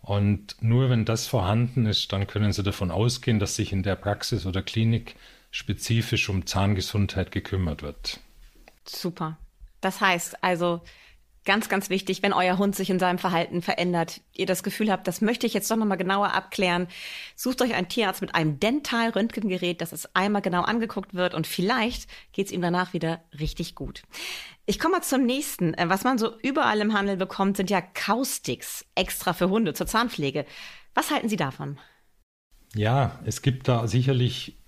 Und 0.00 0.56
nur 0.60 0.90
wenn 0.90 1.04
das 1.04 1.26
vorhanden 1.26 1.86
ist, 1.86 2.12
dann 2.12 2.26
können 2.26 2.52
Sie 2.52 2.62
davon 2.62 2.90
ausgehen, 2.90 3.38
dass 3.38 3.56
sich 3.56 3.72
in 3.72 3.82
der 3.82 3.96
Praxis 3.96 4.46
oder 4.46 4.62
Klinik 4.62 5.14
spezifisch 5.50 6.28
um 6.28 6.46
Zahngesundheit 6.46 7.30
gekümmert 7.30 7.82
wird. 7.82 8.18
Super. 8.84 9.36
Das 9.80 10.00
heißt 10.00 10.42
also, 10.42 10.82
Ganz, 11.44 11.68
ganz 11.68 11.90
wichtig, 11.90 12.22
wenn 12.22 12.32
euer 12.32 12.56
Hund 12.56 12.76
sich 12.76 12.88
in 12.88 13.00
seinem 13.00 13.18
Verhalten 13.18 13.62
verändert, 13.62 14.20
ihr 14.32 14.46
das 14.46 14.62
Gefühl 14.62 14.92
habt, 14.92 15.08
das 15.08 15.20
möchte 15.20 15.44
ich 15.44 15.54
jetzt 15.54 15.68
doch 15.70 15.76
nochmal 15.76 15.98
genauer 15.98 16.32
abklären, 16.32 16.86
sucht 17.34 17.62
euch 17.62 17.74
einen 17.74 17.88
Tierarzt 17.88 18.20
mit 18.20 18.34
einem 18.36 18.60
Dental-Röntgengerät, 18.60 19.80
dass 19.80 19.90
es 19.90 20.14
einmal 20.14 20.42
genau 20.42 20.62
angeguckt 20.62 21.14
wird 21.14 21.34
und 21.34 21.48
vielleicht 21.48 22.08
geht's 22.32 22.52
ihm 22.52 22.62
danach 22.62 22.92
wieder 22.92 23.24
richtig 23.40 23.74
gut. 23.74 24.02
Ich 24.66 24.78
komme 24.78 24.96
mal 24.96 25.02
zum 25.02 25.26
nächsten. 25.26 25.74
Äh, 25.74 25.88
was 25.88 26.04
man 26.04 26.18
so 26.18 26.38
überall 26.40 26.80
im 26.80 26.94
Handel 26.94 27.16
bekommt, 27.16 27.56
sind 27.56 27.70
ja 27.70 27.80
Kausticks, 27.80 28.84
extra 28.94 29.32
für 29.32 29.50
Hunde 29.50 29.74
zur 29.74 29.88
Zahnpflege. 29.88 30.46
Was 30.94 31.10
halten 31.10 31.28
Sie 31.28 31.36
davon? 31.36 31.78
Ja, 32.74 33.18
es 33.24 33.42
gibt 33.42 33.66
da 33.66 33.88
sicherlich 33.88 34.61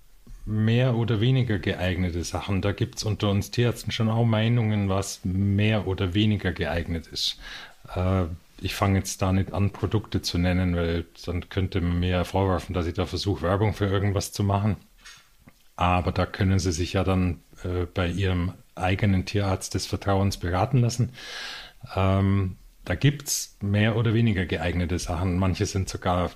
mehr 0.45 0.95
oder 0.95 1.21
weniger 1.21 1.59
geeignete 1.59 2.23
Sachen. 2.23 2.61
Da 2.61 2.71
gibt 2.71 2.97
es 2.97 3.03
unter 3.03 3.29
uns 3.29 3.51
Tierärzten 3.51 3.91
schon 3.91 4.09
auch 4.09 4.25
Meinungen, 4.25 4.89
was 4.89 5.21
mehr 5.23 5.87
oder 5.87 6.13
weniger 6.13 6.51
geeignet 6.51 7.07
ist. 7.07 7.39
Äh, 7.95 8.25
ich 8.61 8.75
fange 8.75 8.99
jetzt 8.99 9.21
da 9.21 9.31
nicht 9.31 9.53
an, 9.53 9.71
Produkte 9.71 10.21
zu 10.21 10.37
nennen, 10.37 10.75
weil 10.75 11.05
dann 11.25 11.49
könnte 11.49 11.81
man 11.81 11.99
mir 11.99 12.23
vorwerfen, 12.25 12.73
dass 12.73 12.87
ich 12.87 12.93
da 12.93 13.05
versuche, 13.05 13.41
Werbung 13.41 13.73
für 13.73 13.87
irgendwas 13.87 14.31
zu 14.31 14.43
machen. 14.43 14.77
Aber 15.75 16.11
da 16.11 16.25
können 16.25 16.59
Sie 16.59 16.71
sich 16.71 16.93
ja 16.93 17.03
dann 17.03 17.41
äh, 17.63 17.85
bei 17.93 18.07
Ihrem 18.07 18.53
eigenen 18.75 19.25
Tierarzt 19.25 19.73
des 19.73 19.85
Vertrauens 19.85 20.37
beraten 20.37 20.77
lassen. 20.77 21.13
Ähm, 21.95 22.57
da 22.85 22.95
gibt 22.95 23.27
es 23.27 23.57
mehr 23.61 23.95
oder 23.95 24.13
weniger 24.13 24.45
geeignete 24.45 24.99
Sachen. 24.99 25.37
Manche 25.37 25.65
sind 25.65 25.89
sogar, 25.89 26.31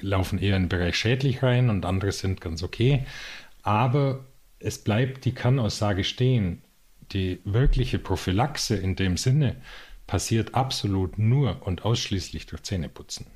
laufen 0.00 0.38
eher 0.38 0.56
in 0.56 0.64
den 0.64 0.68
Bereich 0.68 0.96
schädlich 0.96 1.42
rein 1.42 1.70
und 1.70 1.84
andere 1.84 2.12
sind 2.12 2.40
ganz 2.40 2.62
okay. 2.62 3.04
Aber 3.62 4.24
es 4.58 4.78
bleibt 4.78 5.24
die 5.24 5.32
Kannaussage 5.32 6.04
stehen. 6.04 6.62
Die 7.12 7.40
wirkliche 7.44 7.98
Prophylaxe 7.98 8.76
in 8.76 8.96
dem 8.96 9.16
Sinne 9.16 9.56
passiert 10.06 10.54
absolut 10.54 11.18
nur 11.18 11.66
und 11.66 11.84
ausschließlich 11.84 12.46
durch 12.46 12.62
Zähneputzen. 12.62 13.26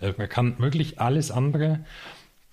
Äh, 0.00 0.12
man 0.16 0.28
kann 0.28 0.58
wirklich 0.58 1.00
alles 1.00 1.30
andere 1.30 1.84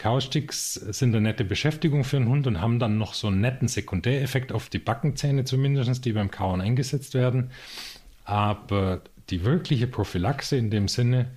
Kausticks 0.02 0.74
sind 0.74 1.16
eine 1.16 1.22
nette 1.22 1.46
Beschäftigung 1.46 2.04
für 2.04 2.18
einen 2.18 2.28
Hund 2.28 2.48
und 2.48 2.60
haben 2.60 2.80
dann 2.80 2.98
noch 2.98 3.14
so 3.14 3.28
einen 3.28 3.40
netten 3.40 3.68
Sekundäreffekt 3.68 4.52
auf 4.52 4.68
die 4.68 4.80
Backenzähne 4.80 5.46
zumindest, 5.46 6.04
die 6.06 6.14
beim 6.14 6.32
Kauen 6.32 6.60
eingesetzt 6.60 7.14
werden. 7.14 7.52
Aber 8.26 9.02
die 9.30 9.46
wirkliche 9.46 9.86
Prophylaxe 9.86 10.58
in 10.58 10.72
dem 10.72 10.88
Sinne 10.88 11.30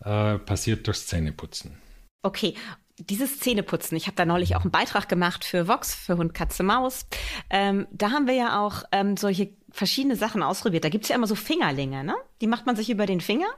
äh, 0.00 0.38
passiert 0.38 0.86
durchs 0.86 1.06
Zähneputzen. 1.06 1.78
Okay, 2.22 2.54
dieses 2.98 3.40
Zähneputzen, 3.40 3.96
ich 3.96 4.06
habe 4.06 4.16
da 4.16 4.24
neulich 4.24 4.56
auch 4.56 4.62
einen 4.62 4.70
Beitrag 4.70 5.08
gemacht 5.08 5.44
für 5.44 5.68
Vox, 5.68 5.94
für 5.94 6.16
Hund, 6.16 6.32
Katze, 6.34 6.62
Maus. 6.62 7.06
Ähm, 7.50 7.86
da 7.92 8.10
haben 8.10 8.26
wir 8.26 8.34
ja 8.34 8.60
auch 8.60 8.84
ähm, 8.90 9.16
solche 9.16 9.50
verschiedene 9.70 10.16
Sachen 10.16 10.42
ausprobiert. 10.42 10.84
Da 10.84 10.88
gibt 10.88 11.04
es 11.04 11.10
ja 11.10 11.16
immer 11.16 11.26
so 11.26 11.34
Fingerlinge, 11.34 12.04
ne? 12.04 12.14
Die 12.40 12.46
macht 12.46 12.64
man 12.64 12.76
sich 12.76 12.88
über 12.88 13.06
den 13.06 13.20
Finger 13.20 13.48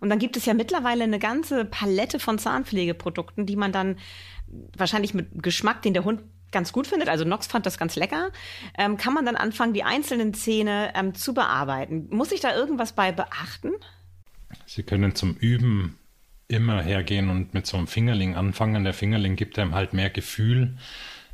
und 0.00 0.08
dann 0.08 0.18
gibt 0.18 0.36
es 0.36 0.46
ja 0.46 0.54
mittlerweile 0.54 1.04
eine 1.04 1.18
ganze 1.18 1.64
Palette 1.64 2.20
von 2.20 2.38
Zahnpflegeprodukten, 2.38 3.46
die 3.46 3.56
man 3.56 3.72
dann 3.72 3.98
wahrscheinlich 4.76 5.14
mit 5.14 5.42
Geschmack, 5.42 5.82
den 5.82 5.94
der 5.94 6.04
Hund 6.04 6.22
ganz 6.52 6.72
gut 6.72 6.86
findet, 6.86 7.08
also 7.08 7.24
Nox 7.24 7.48
fand 7.48 7.66
das 7.66 7.76
ganz 7.76 7.96
lecker, 7.96 8.30
ähm, 8.78 8.96
kann 8.96 9.12
man 9.12 9.26
dann 9.26 9.36
anfangen, 9.36 9.74
die 9.74 9.82
einzelnen 9.82 10.32
Zähne 10.32 10.92
ähm, 10.94 11.14
zu 11.14 11.34
bearbeiten. 11.34 12.06
Muss 12.10 12.30
ich 12.30 12.40
da 12.40 12.54
irgendwas 12.54 12.92
bei 12.92 13.10
beachten? 13.10 13.72
Sie 14.66 14.82
können 14.82 15.14
zum 15.14 15.34
Üben 15.34 15.98
immer 16.48 16.82
hergehen 16.82 17.28
und 17.30 17.54
mit 17.54 17.66
so 17.66 17.76
einem 17.76 17.86
Fingerling 17.86 18.36
anfangen. 18.36 18.84
Der 18.84 18.94
Fingerling 18.94 19.36
gibt 19.36 19.58
einem 19.58 19.74
halt 19.74 19.92
mehr 19.92 20.10
Gefühl 20.10 20.76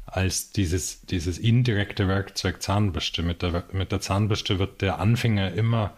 als 0.07 0.51
dieses, 0.51 1.03
dieses 1.03 1.39
indirekte 1.39 2.09
Werkzeug 2.09 2.63
Zahnbürste. 2.63 3.23
Mit 3.23 3.43
der, 3.43 3.65
mit 3.73 3.93
der 3.93 4.01
Zahnbürste 4.01 4.59
wird 4.59 4.83
der 4.83 4.99
Anfänger 4.99 5.53
immer 5.53 5.95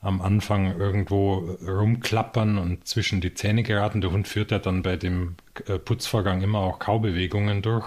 am 0.00 0.20
Anfang 0.20 0.78
irgendwo 0.78 1.56
rumklappern 1.66 2.58
und 2.58 2.86
zwischen 2.86 3.20
die 3.20 3.34
Zähne 3.34 3.62
geraten. 3.62 4.00
Der 4.00 4.12
Hund 4.12 4.28
führt 4.28 4.50
ja 4.50 4.58
dann 4.58 4.82
bei 4.82 4.96
dem 4.96 5.36
äh, 5.66 5.78
Putzvorgang 5.78 6.42
immer 6.42 6.58
auch 6.60 6.78
Kaubewegungen 6.78 7.62
durch, 7.62 7.86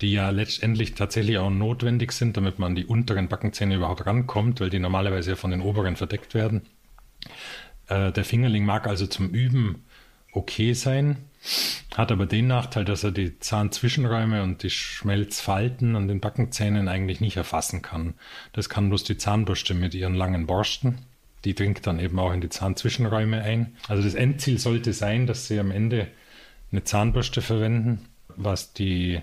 die 0.00 0.12
ja 0.12 0.30
letztendlich 0.30 0.94
tatsächlich 0.94 1.36
auch 1.38 1.50
notwendig 1.50 2.12
sind, 2.12 2.36
damit 2.36 2.58
man 2.58 2.68
an 2.68 2.74
die 2.74 2.86
unteren 2.86 3.28
Backenzähne 3.28 3.74
überhaupt 3.74 4.06
rankommt, 4.06 4.60
weil 4.60 4.70
die 4.70 4.78
normalerweise 4.78 5.30
ja 5.30 5.36
von 5.36 5.50
den 5.50 5.60
oberen 5.60 5.96
verdeckt 5.96 6.34
werden. 6.34 6.62
Äh, 7.90 8.12
der 8.12 8.24
Fingerling 8.24 8.64
mag 8.64 8.86
also 8.86 9.06
zum 9.06 9.28
Üben 9.28 9.84
okay 10.32 10.72
sein, 10.72 11.18
hat 11.94 12.12
aber 12.12 12.24
den 12.24 12.46
Nachteil, 12.46 12.84
dass 12.84 13.04
er 13.04 13.10
die 13.10 13.38
Zahnzwischenräume 13.38 14.42
und 14.42 14.62
die 14.62 14.70
Schmelzfalten 14.70 15.96
an 15.96 16.08
den 16.08 16.20
Backenzähnen 16.20 16.88
eigentlich 16.88 17.20
nicht 17.20 17.36
erfassen 17.36 17.82
kann. 17.82 18.14
Das 18.52 18.68
kann 18.68 18.88
bloß 18.88 19.04
die 19.04 19.18
Zahnbürste 19.18 19.74
mit 19.74 19.94
ihren 19.94 20.14
langen 20.14 20.46
Borsten 20.46 20.98
die 21.44 21.54
dringt 21.54 21.86
dann 21.86 22.00
eben 22.00 22.18
auch 22.18 22.32
in 22.32 22.40
die 22.40 22.48
Zahnzwischenräume 22.48 23.42
ein. 23.42 23.76
Also 23.88 24.02
das 24.02 24.14
Endziel 24.14 24.58
sollte 24.58 24.92
sein, 24.92 25.26
dass 25.26 25.46
Sie 25.46 25.58
am 25.58 25.70
Ende 25.70 26.08
eine 26.70 26.84
Zahnbürste 26.84 27.42
verwenden. 27.42 28.06
Was 28.28 28.72
die 28.72 29.20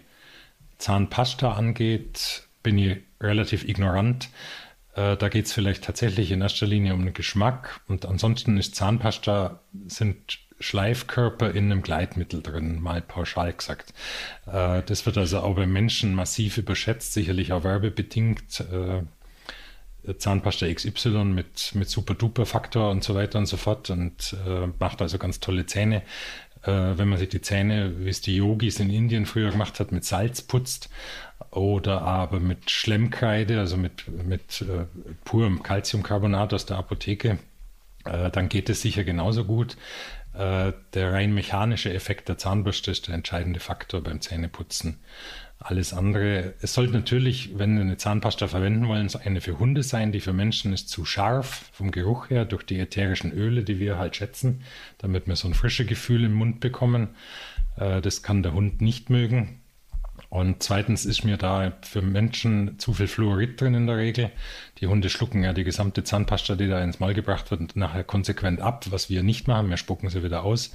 Zahnpasta 0.77 1.53
angeht, 1.53 2.43
bin 2.63 2.77
ich 2.77 2.97
relativ 3.21 3.67
ignorant. 3.67 4.29
Äh, 4.97 5.15
da 5.15 5.29
geht 5.29 5.45
es 5.45 5.53
vielleicht 5.53 5.83
tatsächlich 5.83 6.31
in 6.31 6.41
erster 6.41 6.65
Linie 6.65 6.93
um 6.93 7.05
den 7.05 7.13
Geschmack. 7.13 7.79
Und 7.87 8.05
ansonsten 8.05 8.57
ist 8.57 8.75
Zahnpasta, 8.75 9.59
sind 9.87 10.39
Schleifkörper 10.59 11.51
in 11.51 11.71
einem 11.71 11.83
Gleitmittel 11.83 12.41
drin, 12.41 12.81
mal 12.81 13.01
pauschal 13.01 13.53
gesagt. 13.53 13.93
Äh, 14.47 14.81
das 14.83 15.05
wird 15.05 15.17
also 15.17 15.39
auch 15.39 15.55
bei 15.55 15.67
Menschen 15.67 16.15
massiv 16.15 16.57
überschätzt, 16.57 17.13
sicherlich 17.13 17.53
auch 17.53 17.63
werbebedingt. 17.63 18.59
Äh, 18.61 19.03
Zahnpasta 20.17 20.73
XY 20.73 21.25
mit, 21.25 21.75
mit 21.75 21.89
Super-Duper-Faktor 21.89 22.91
und 22.91 23.03
so 23.03 23.13
weiter 23.13 23.39
und 23.39 23.45
so 23.45 23.57
fort 23.57 23.89
und 23.89 24.35
äh, 24.47 24.67
macht 24.79 25.01
also 25.01 25.17
ganz 25.17 25.41
tolle 25.41 25.65
Zähne. 25.65 26.01
Äh, 26.67 26.97
wenn 26.97 27.07
man 27.07 27.17
sich 27.17 27.29
die 27.29 27.41
Zähne, 27.41 27.93
wie 27.99 28.09
es 28.09 28.19
die 28.19 28.35
Yogis 28.35 28.79
in 28.79 28.89
Indien 28.89 29.25
früher 29.25 29.51
gemacht 29.51 29.79
hat, 29.79 29.93
mit 29.93 30.03
Salz 30.03 30.41
putzt 30.41 30.89
oder 31.49 32.01
aber 32.01 32.41
mit 32.41 32.69
Schlemmkreide, 32.69 33.57
also 33.59 33.77
mit, 33.77 34.07
mit 34.09 34.61
äh, 34.61 34.85
purem 35.23 35.63
Calciumcarbonat 35.63 36.53
aus 36.53 36.65
der 36.65 36.77
Apotheke, 36.77 37.39
äh, 38.03 38.29
dann 38.31 38.49
geht 38.49 38.69
es 38.69 38.81
sicher 38.81 39.05
genauso 39.05 39.45
gut. 39.45 39.77
Äh, 40.33 40.73
der 40.93 41.13
rein 41.13 41.33
mechanische 41.33 41.93
Effekt 41.93 42.27
der 42.27 42.37
Zahnbürste 42.37 42.91
ist 42.91 43.07
der 43.07 43.15
entscheidende 43.15 43.61
Faktor 43.61 44.01
beim 44.01 44.19
Zähneputzen. 44.19 44.99
Alles 45.59 45.91
andere, 45.91 46.53
es 46.61 46.75
sollte 46.75 46.93
natürlich, 46.93 47.57
wenn 47.57 47.75
wir 47.75 47.81
eine 47.81 47.97
Zahnpasta 47.97 48.47
verwenden 48.47 48.87
wollen, 48.87 49.09
eine 49.23 49.41
für 49.41 49.57
Hunde 49.57 49.81
sein, 49.81 50.11
die 50.11 50.19
für 50.19 50.33
Menschen 50.33 50.71
ist 50.71 50.89
zu 50.89 51.03
scharf 51.03 51.69
vom 51.73 51.89
Geruch 51.89 52.29
her 52.29 52.45
durch 52.45 52.63
die 52.63 52.79
ätherischen 52.79 53.31
Öle, 53.31 53.63
die 53.63 53.79
wir 53.79 53.97
halt 53.97 54.15
schätzen, 54.15 54.61
damit 54.99 55.27
wir 55.27 55.35
so 55.35 55.47
ein 55.47 55.55
frisches 55.55 55.87
Gefühl 55.87 56.25
im 56.25 56.33
Mund 56.33 56.59
bekommen. 56.59 57.09
Äh, 57.75 58.01
das 58.01 58.21
kann 58.21 58.43
der 58.43 58.53
Hund 58.53 58.81
nicht 58.81 59.09
mögen. 59.09 59.61
Und 60.29 60.61
zweitens 60.61 61.05
ist 61.05 61.23
mir 61.23 61.37
da 61.37 61.73
für 61.81 62.01
Menschen 62.01 62.77
zu 62.79 62.93
viel 62.93 63.07
Fluorid 63.07 63.59
drin 63.59 63.75
in 63.75 63.87
der 63.87 63.97
Regel. 63.97 64.29
Die 64.79 64.87
Hunde 64.87 65.09
schlucken 65.09 65.43
ja 65.43 65.53
die 65.53 65.63
gesamte 65.63 66.03
Zahnpasta, 66.03 66.55
die 66.55 66.67
da 66.67 66.83
ins 66.83 66.99
Maul 66.99 67.13
gebracht 67.13 67.49
wird, 67.49 67.75
nachher 67.75 68.03
konsequent 68.03 68.59
ab, 68.59 68.85
was 68.89 69.09
wir 69.09 69.23
nicht 69.23 69.47
machen. 69.47 69.69
Wir 69.69 69.77
spucken 69.77 70.09
sie 70.09 70.23
wieder 70.23 70.43
aus. 70.43 70.71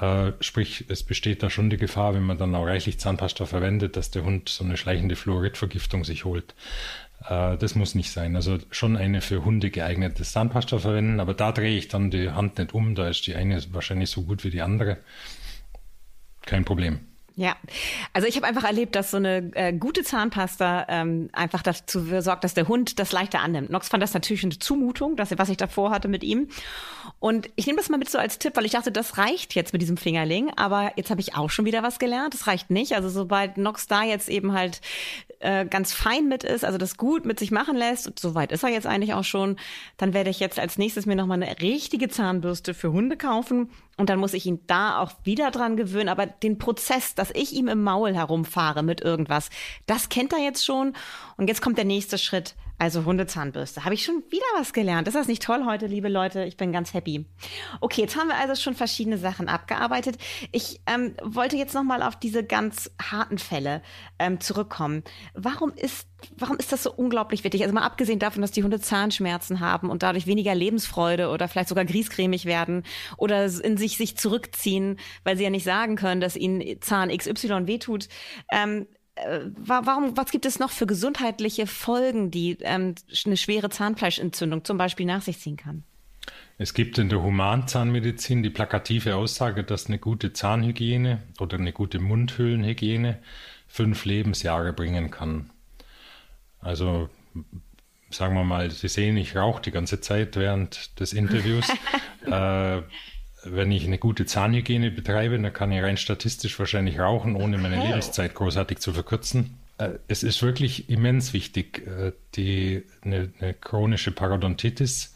Äh, 0.00 0.32
sprich, 0.40 0.86
es 0.88 1.02
besteht 1.02 1.42
da 1.42 1.50
schon 1.50 1.70
die 1.70 1.76
Gefahr, 1.76 2.14
wenn 2.14 2.22
man 2.22 2.38
dann 2.38 2.54
auch 2.54 2.64
reichlich 2.64 2.98
Zahnpasta 2.98 3.46
verwendet, 3.46 3.96
dass 3.96 4.10
der 4.10 4.24
Hund 4.24 4.48
so 4.48 4.64
eine 4.64 4.76
schleichende 4.76 5.14
Fluoridvergiftung 5.14 6.04
sich 6.04 6.24
holt. 6.24 6.54
Äh, 7.28 7.56
das 7.58 7.74
muss 7.74 7.94
nicht 7.94 8.10
sein. 8.10 8.34
Also 8.36 8.58
schon 8.70 8.96
eine 8.96 9.20
für 9.20 9.44
Hunde 9.44 9.70
geeignete 9.70 10.22
Zahnpasta 10.22 10.78
verwenden, 10.78 11.20
aber 11.20 11.34
da 11.34 11.52
drehe 11.52 11.76
ich 11.76 11.88
dann 11.88 12.10
die 12.10 12.30
Hand 12.30 12.58
nicht 12.58 12.74
um. 12.74 12.94
Da 12.94 13.08
ist 13.08 13.26
die 13.26 13.34
eine 13.34 13.62
wahrscheinlich 13.72 14.10
so 14.10 14.22
gut 14.22 14.44
wie 14.44 14.50
die 14.50 14.62
andere. 14.62 14.98
Kein 16.42 16.64
Problem. 16.64 17.00
Ja, 17.36 17.56
also 18.12 18.28
ich 18.28 18.36
habe 18.36 18.46
einfach 18.46 18.62
erlebt, 18.62 18.94
dass 18.94 19.10
so 19.10 19.16
eine 19.16 19.50
äh, 19.54 19.72
gute 19.72 20.04
Zahnpasta 20.04 20.86
ähm, 20.88 21.30
einfach 21.32 21.62
dazu 21.62 22.20
sorgt, 22.20 22.44
dass 22.44 22.54
der 22.54 22.68
Hund 22.68 23.00
das 23.00 23.10
leichter 23.10 23.40
annimmt. 23.40 23.70
Nox 23.70 23.88
fand 23.88 24.04
das 24.04 24.14
natürlich 24.14 24.44
eine 24.44 24.56
Zumutung, 24.56 25.16
dass, 25.16 25.36
was 25.36 25.48
ich 25.48 25.56
davor 25.56 25.90
hatte 25.90 26.06
mit 26.06 26.22
ihm. 26.22 26.48
Und 27.24 27.48
ich 27.56 27.66
nehme 27.66 27.78
das 27.78 27.88
mal 27.88 27.96
mit 27.96 28.10
so 28.10 28.18
als 28.18 28.38
Tipp, 28.38 28.54
weil 28.54 28.66
ich 28.66 28.72
dachte, 28.72 28.92
das 28.92 29.16
reicht 29.16 29.54
jetzt 29.54 29.72
mit 29.72 29.80
diesem 29.80 29.96
Fingerling. 29.96 30.50
Aber 30.56 30.92
jetzt 30.96 31.08
habe 31.08 31.22
ich 31.22 31.34
auch 31.34 31.48
schon 31.48 31.64
wieder 31.64 31.82
was 31.82 31.98
gelernt. 31.98 32.34
Das 32.34 32.46
reicht 32.46 32.68
nicht. 32.68 32.94
Also 32.94 33.08
sobald 33.08 33.56
Nox 33.56 33.86
da 33.86 34.02
jetzt 34.02 34.28
eben 34.28 34.52
halt 34.52 34.82
äh, 35.38 35.64
ganz 35.64 35.94
fein 35.94 36.28
mit 36.28 36.44
ist, 36.44 36.66
also 36.66 36.76
das 36.76 36.98
gut 36.98 37.24
mit 37.24 37.38
sich 37.38 37.50
machen 37.50 37.78
lässt, 37.78 38.06
und 38.06 38.18
soweit 38.18 38.52
ist 38.52 38.62
er 38.62 38.68
jetzt 38.68 38.86
eigentlich 38.86 39.14
auch 39.14 39.24
schon, 39.24 39.56
dann 39.96 40.12
werde 40.12 40.28
ich 40.28 40.38
jetzt 40.38 40.58
als 40.58 40.76
nächstes 40.76 41.06
mir 41.06 41.16
nochmal 41.16 41.42
eine 41.42 41.62
richtige 41.62 42.10
Zahnbürste 42.10 42.74
für 42.74 42.92
Hunde 42.92 43.16
kaufen 43.16 43.70
und 43.96 44.10
dann 44.10 44.18
muss 44.18 44.34
ich 44.34 44.44
ihn 44.44 44.60
da 44.66 44.98
auch 44.98 45.12
wieder 45.22 45.50
dran 45.50 45.78
gewöhnen. 45.78 46.10
Aber 46.10 46.26
den 46.26 46.58
Prozess, 46.58 47.14
dass 47.14 47.30
ich 47.30 47.54
ihm 47.54 47.68
im 47.68 47.82
Maul 47.82 48.14
herumfahre 48.14 48.82
mit 48.82 49.00
irgendwas, 49.00 49.48
das 49.86 50.10
kennt 50.10 50.34
er 50.34 50.40
jetzt 50.40 50.62
schon. 50.66 50.92
Und 51.38 51.48
jetzt 51.48 51.62
kommt 51.62 51.78
der 51.78 51.86
nächste 51.86 52.18
Schritt. 52.18 52.54
Also 52.78 53.04
Hundezahnbürste. 53.04 53.84
Habe 53.84 53.94
ich 53.94 54.04
schon 54.04 54.22
wieder 54.30 54.44
was 54.56 54.72
gelernt. 54.72 55.08
Ist 55.08 55.14
das 55.14 55.28
nicht 55.28 55.42
toll 55.42 55.64
heute, 55.66 55.86
liebe 55.86 56.08
Leute? 56.08 56.44
Ich 56.44 56.56
bin 56.56 56.72
ganz 56.72 56.92
happy. 56.92 57.24
Okay, 57.80 58.02
jetzt 58.02 58.16
haben 58.16 58.28
wir 58.28 58.36
also 58.36 58.60
schon 58.60 58.74
verschiedene 58.74 59.16
Sachen 59.16 59.48
abgearbeitet. 59.48 60.18
Ich 60.50 60.80
ähm, 60.86 61.14
wollte 61.22 61.56
jetzt 61.56 61.74
noch 61.74 61.84
mal 61.84 62.02
auf 62.02 62.16
diese 62.16 62.44
ganz 62.44 62.90
harten 63.00 63.38
Fälle 63.38 63.82
ähm, 64.18 64.40
zurückkommen. 64.40 65.04
Warum 65.34 65.72
ist 65.72 66.08
warum 66.36 66.56
ist 66.56 66.72
das 66.72 66.82
so 66.82 66.92
unglaublich 66.92 67.44
wichtig? 67.44 67.62
Also 67.62 67.74
mal 67.74 67.82
abgesehen 67.82 68.18
davon, 68.18 68.42
dass 68.42 68.50
die 68.50 68.62
Hunde 68.62 68.80
Zahnschmerzen 68.80 69.60
haben 69.60 69.90
und 69.90 70.02
dadurch 70.02 70.26
weniger 70.26 70.54
Lebensfreude 70.54 71.28
oder 71.28 71.48
vielleicht 71.48 71.68
sogar 71.68 71.84
griesgrämig 71.84 72.44
werden 72.46 72.84
oder 73.16 73.44
in 73.44 73.76
sich 73.76 73.96
sich 73.96 74.16
zurückziehen, 74.16 74.98
weil 75.24 75.36
sie 75.36 75.44
ja 75.44 75.50
nicht 75.50 75.64
sagen 75.64 75.96
können, 75.96 76.20
dass 76.20 76.36
ihnen 76.36 76.80
Zahn 76.80 77.16
XY 77.16 77.66
wehtut. 77.66 78.08
Ähm, 78.50 78.86
äh, 78.92 78.93
warum, 79.56 80.16
was 80.16 80.30
gibt 80.30 80.46
es 80.46 80.58
noch 80.58 80.70
für 80.70 80.86
gesundheitliche 80.86 81.66
Folgen, 81.66 82.30
die 82.30 82.58
ähm, 82.60 82.94
eine 83.26 83.36
schwere 83.36 83.70
Zahnfleischentzündung 83.70 84.64
zum 84.64 84.78
Beispiel 84.78 85.06
nach 85.06 85.22
sich 85.22 85.38
ziehen 85.38 85.56
kann? 85.56 85.84
Es 86.56 86.74
gibt 86.74 86.98
in 86.98 87.08
der 87.08 87.22
Humanzahnmedizin 87.22 88.42
die 88.42 88.50
plakative 88.50 89.16
Aussage, 89.16 89.64
dass 89.64 89.86
eine 89.86 89.98
gute 89.98 90.32
Zahnhygiene 90.32 91.22
oder 91.40 91.58
eine 91.58 91.72
gute 91.72 91.98
Mundhöhlenhygiene 91.98 93.18
fünf 93.66 94.04
Lebensjahre 94.04 94.72
bringen 94.72 95.10
kann. 95.10 95.50
Also 96.60 97.08
sagen 98.10 98.34
wir 98.34 98.44
mal, 98.44 98.70
Sie 98.70 98.88
sehen, 98.88 99.16
ich 99.16 99.36
rauche 99.36 99.62
die 99.62 99.72
ganze 99.72 100.00
Zeit 100.00 100.36
während 100.36 100.98
des 101.00 101.12
Interviews. 101.12 101.68
äh, 102.26 102.82
wenn 103.44 103.70
ich 103.72 103.86
eine 103.86 103.98
gute 103.98 104.26
Zahnhygiene 104.26 104.90
betreibe, 104.90 105.38
dann 105.38 105.52
kann 105.52 105.72
ich 105.72 105.82
rein 105.82 105.96
statistisch 105.96 106.58
wahrscheinlich 106.58 106.98
rauchen, 106.98 107.36
ohne 107.36 107.58
meine. 107.58 107.84
Lebenszeit 107.84 108.34
großartig 108.34 108.78
zu 108.78 108.92
verkürzen. 108.92 109.58
Äh, 109.78 109.90
es 110.08 110.22
ist 110.22 110.42
wirklich 110.42 110.88
immens 110.88 111.32
wichtig. 111.32 111.86
Äh, 111.86 112.12
die, 112.34 112.84
eine, 113.02 113.30
eine 113.40 113.54
chronische 113.54 114.12
Parodontitis 114.12 115.14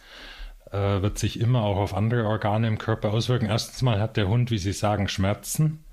äh, 0.70 1.02
wird 1.02 1.18
sich 1.18 1.40
immer 1.40 1.62
auch 1.62 1.76
auf 1.76 1.94
andere 1.94 2.26
Organe 2.26 2.68
im 2.68 2.78
Körper 2.78 3.12
auswirken. 3.12 3.46
Erstens 3.46 3.82
mal 3.82 4.00
hat 4.00 4.16
der 4.16 4.28
Hund, 4.28 4.50
wie 4.50 4.58
Sie 4.58 4.72
sagen, 4.72 5.08
Schmerzen. 5.08 5.84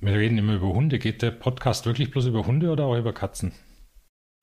Wir 0.00 0.14
reden 0.14 0.38
immer 0.38 0.54
über 0.54 0.68
Hunde. 0.68 0.98
Geht 0.98 1.22
der 1.22 1.30
Podcast 1.30 1.86
wirklich 1.86 2.10
bloß 2.10 2.26
über 2.26 2.46
Hunde 2.46 2.70
oder 2.70 2.84
auch 2.84 2.96
über 2.96 3.12
Katzen? 3.12 3.52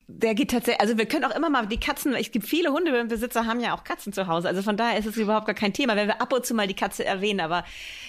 Der 0.06 0.34
geht 0.34 0.50
tatsächlich, 0.50 0.80
also 0.82 0.98
wir 0.98 1.06
können 1.06 1.24
auch 1.24 1.34
immer 1.34 1.48
mal 1.48 1.66
die 1.66 1.80
Katzen, 1.80 2.14
es 2.14 2.30
gibt 2.30 2.46
viele 2.46 2.70
Hundebesitzer 2.70 3.46
haben 3.46 3.60
ja 3.60 3.74
auch 3.74 3.84
Katzen 3.84 4.12
zu 4.12 4.26
Hause, 4.26 4.48
also 4.48 4.60
von 4.60 4.76
daher 4.76 4.98
ist 4.98 5.06
es 5.06 5.16
überhaupt 5.16 5.46
gar 5.46 5.54
kein 5.54 5.72
Thema, 5.72 5.96
wenn 5.96 6.08
wir 6.08 6.20
ab 6.20 6.32
und 6.32 6.44
zu 6.44 6.52
mal 6.52 6.66
die 6.66 6.74
Katze 6.74 7.06
erwähnen, 7.06 7.40
aber 7.40 7.64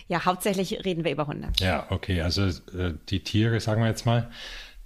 ja, 0.09 0.25
hauptsächlich 0.25 0.83
reden 0.83 1.05
wir 1.05 1.11
über 1.11 1.27
Hunde. 1.27 1.53
Ja, 1.59 1.87
okay, 1.89 2.21
also 2.21 2.47
äh, 2.47 2.93
die 3.09 3.21
Tiere, 3.21 3.61
sagen 3.61 3.81
wir 3.81 3.87
jetzt 3.87 4.05
mal, 4.05 4.29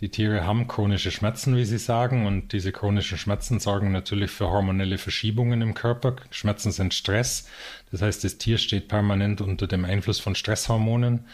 die 0.02 0.10
Tiere 0.10 0.46
haben 0.46 0.68
chronische 0.68 1.10
Schmerzen, 1.10 1.58
wie 1.58 1.66
Sie 1.66 1.80
sagen, 1.80 2.28
und 2.28 2.54
diese 2.54 2.72
chronischen 2.72 3.18
Schmerzen 3.18 3.60
sorgen 3.60 3.92
natürlich 3.92 4.30
für 4.32 4.48
hormonelle 4.48 4.98
Verschiebungen 4.98 5.62
im 5.62 5.74
Körper. 5.74 6.16
Schmerzen 6.30 6.72
sind 6.72 6.94
Stress, 6.94 7.50
das 7.92 8.04
heißt, 8.04 8.24
das 8.24 8.38
Tier 8.38 8.60
steht 8.60 8.88
permanent 8.88 9.42
unter 9.42 9.66
dem 9.66 9.84
Einfluss 9.84 10.20
von 10.20 10.36
Stresshormonen 10.36 11.26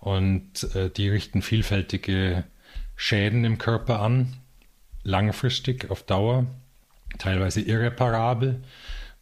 und 0.00 0.74
äh, 0.74 0.90
die 0.90 1.08
richten 1.08 1.40
vielfältige 1.40 2.44
Schäden 2.96 3.44
im 3.44 3.58
Körper 3.58 4.00
an 4.00 4.39
langfristig 5.02 5.90
auf 5.90 6.02
Dauer, 6.02 6.46
teilweise 7.18 7.60
irreparabel. 7.60 8.62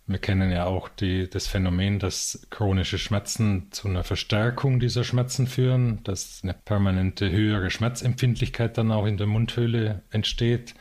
Wir 0.06 0.18
kennen 0.18 0.50
ja 0.50 0.64
auch 0.64 0.88
die, 0.88 1.28
das 1.28 1.46
Phänomen, 1.46 1.98
dass 1.98 2.46
chronische 2.48 2.96
Schmerzen 2.96 3.68
zu 3.72 3.88
einer 3.88 4.04
Verstärkung 4.04 4.80
dieser 4.80 5.04
Schmerzen 5.04 5.46
führen, 5.46 6.02
dass 6.04 6.40
eine 6.42 6.54
permanente 6.54 7.30
höhere 7.30 7.70
Schmerzempfindlichkeit 7.70 8.78
dann 8.78 8.90
auch 8.90 9.04
in 9.04 9.18
der 9.18 9.26
Mundhöhle 9.26 10.02
entsteht. 10.10 10.74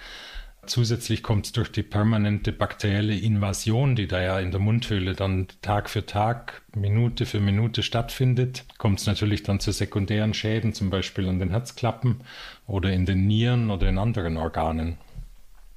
Zusätzlich 0.67 1.23
kommt 1.23 1.45
es 1.45 1.51
durch 1.53 1.71
die 1.71 1.81
permanente 1.81 2.51
bakterielle 2.51 3.17
Invasion, 3.17 3.95
die 3.95 4.07
da 4.07 4.21
ja 4.21 4.39
in 4.39 4.51
der 4.51 4.59
Mundhöhle 4.59 5.13
dann 5.13 5.47
Tag 5.61 5.89
für 5.89 6.05
Tag, 6.05 6.61
Minute 6.75 7.25
für 7.25 7.39
Minute 7.39 7.83
stattfindet, 7.83 8.65
kommt 8.77 8.99
es 8.99 9.07
natürlich 9.07 9.43
dann 9.43 9.61
zu 9.61 9.71
sekundären 9.71 10.33
Schäden, 10.33 10.73
zum 10.73 10.89
Beispiel 10.89 11.29
an 11.29 11.39
den 11.39 11.51
Herzklappen 11.51 12.21
oder 12.67 12.91
in 12.91 13.05
den 13.05 13.27
Nieren 13.27 13.71
oder 13.71 13.87
in 13.87 13.97
anderen 13.97 14.35
Organen. 14.35 14.97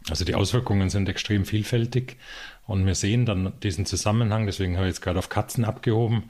Also 0.08 0.24
die 0.24 0.34
Auswirkungen 0.34 0.90
sind 0.90 1.08
extrem 1.08 1.44
vielfältig 1.44 2.16
und 2.66 2.84
wir 2.84 2.96
sehen 2.96 3.26
dann 3.26 3.52
diesen 3.62 3.86
Zusammenhang, 3.86 4.46
deswegen 4.46 4.76
habe 4.76 4.86
ich 4.86 4.94
jetzt 4.94 5.02
gerade 5.02 5.20
auf 5.20 5.28
Katzen 5.28 5.64
abgehoben, 5.64 6.24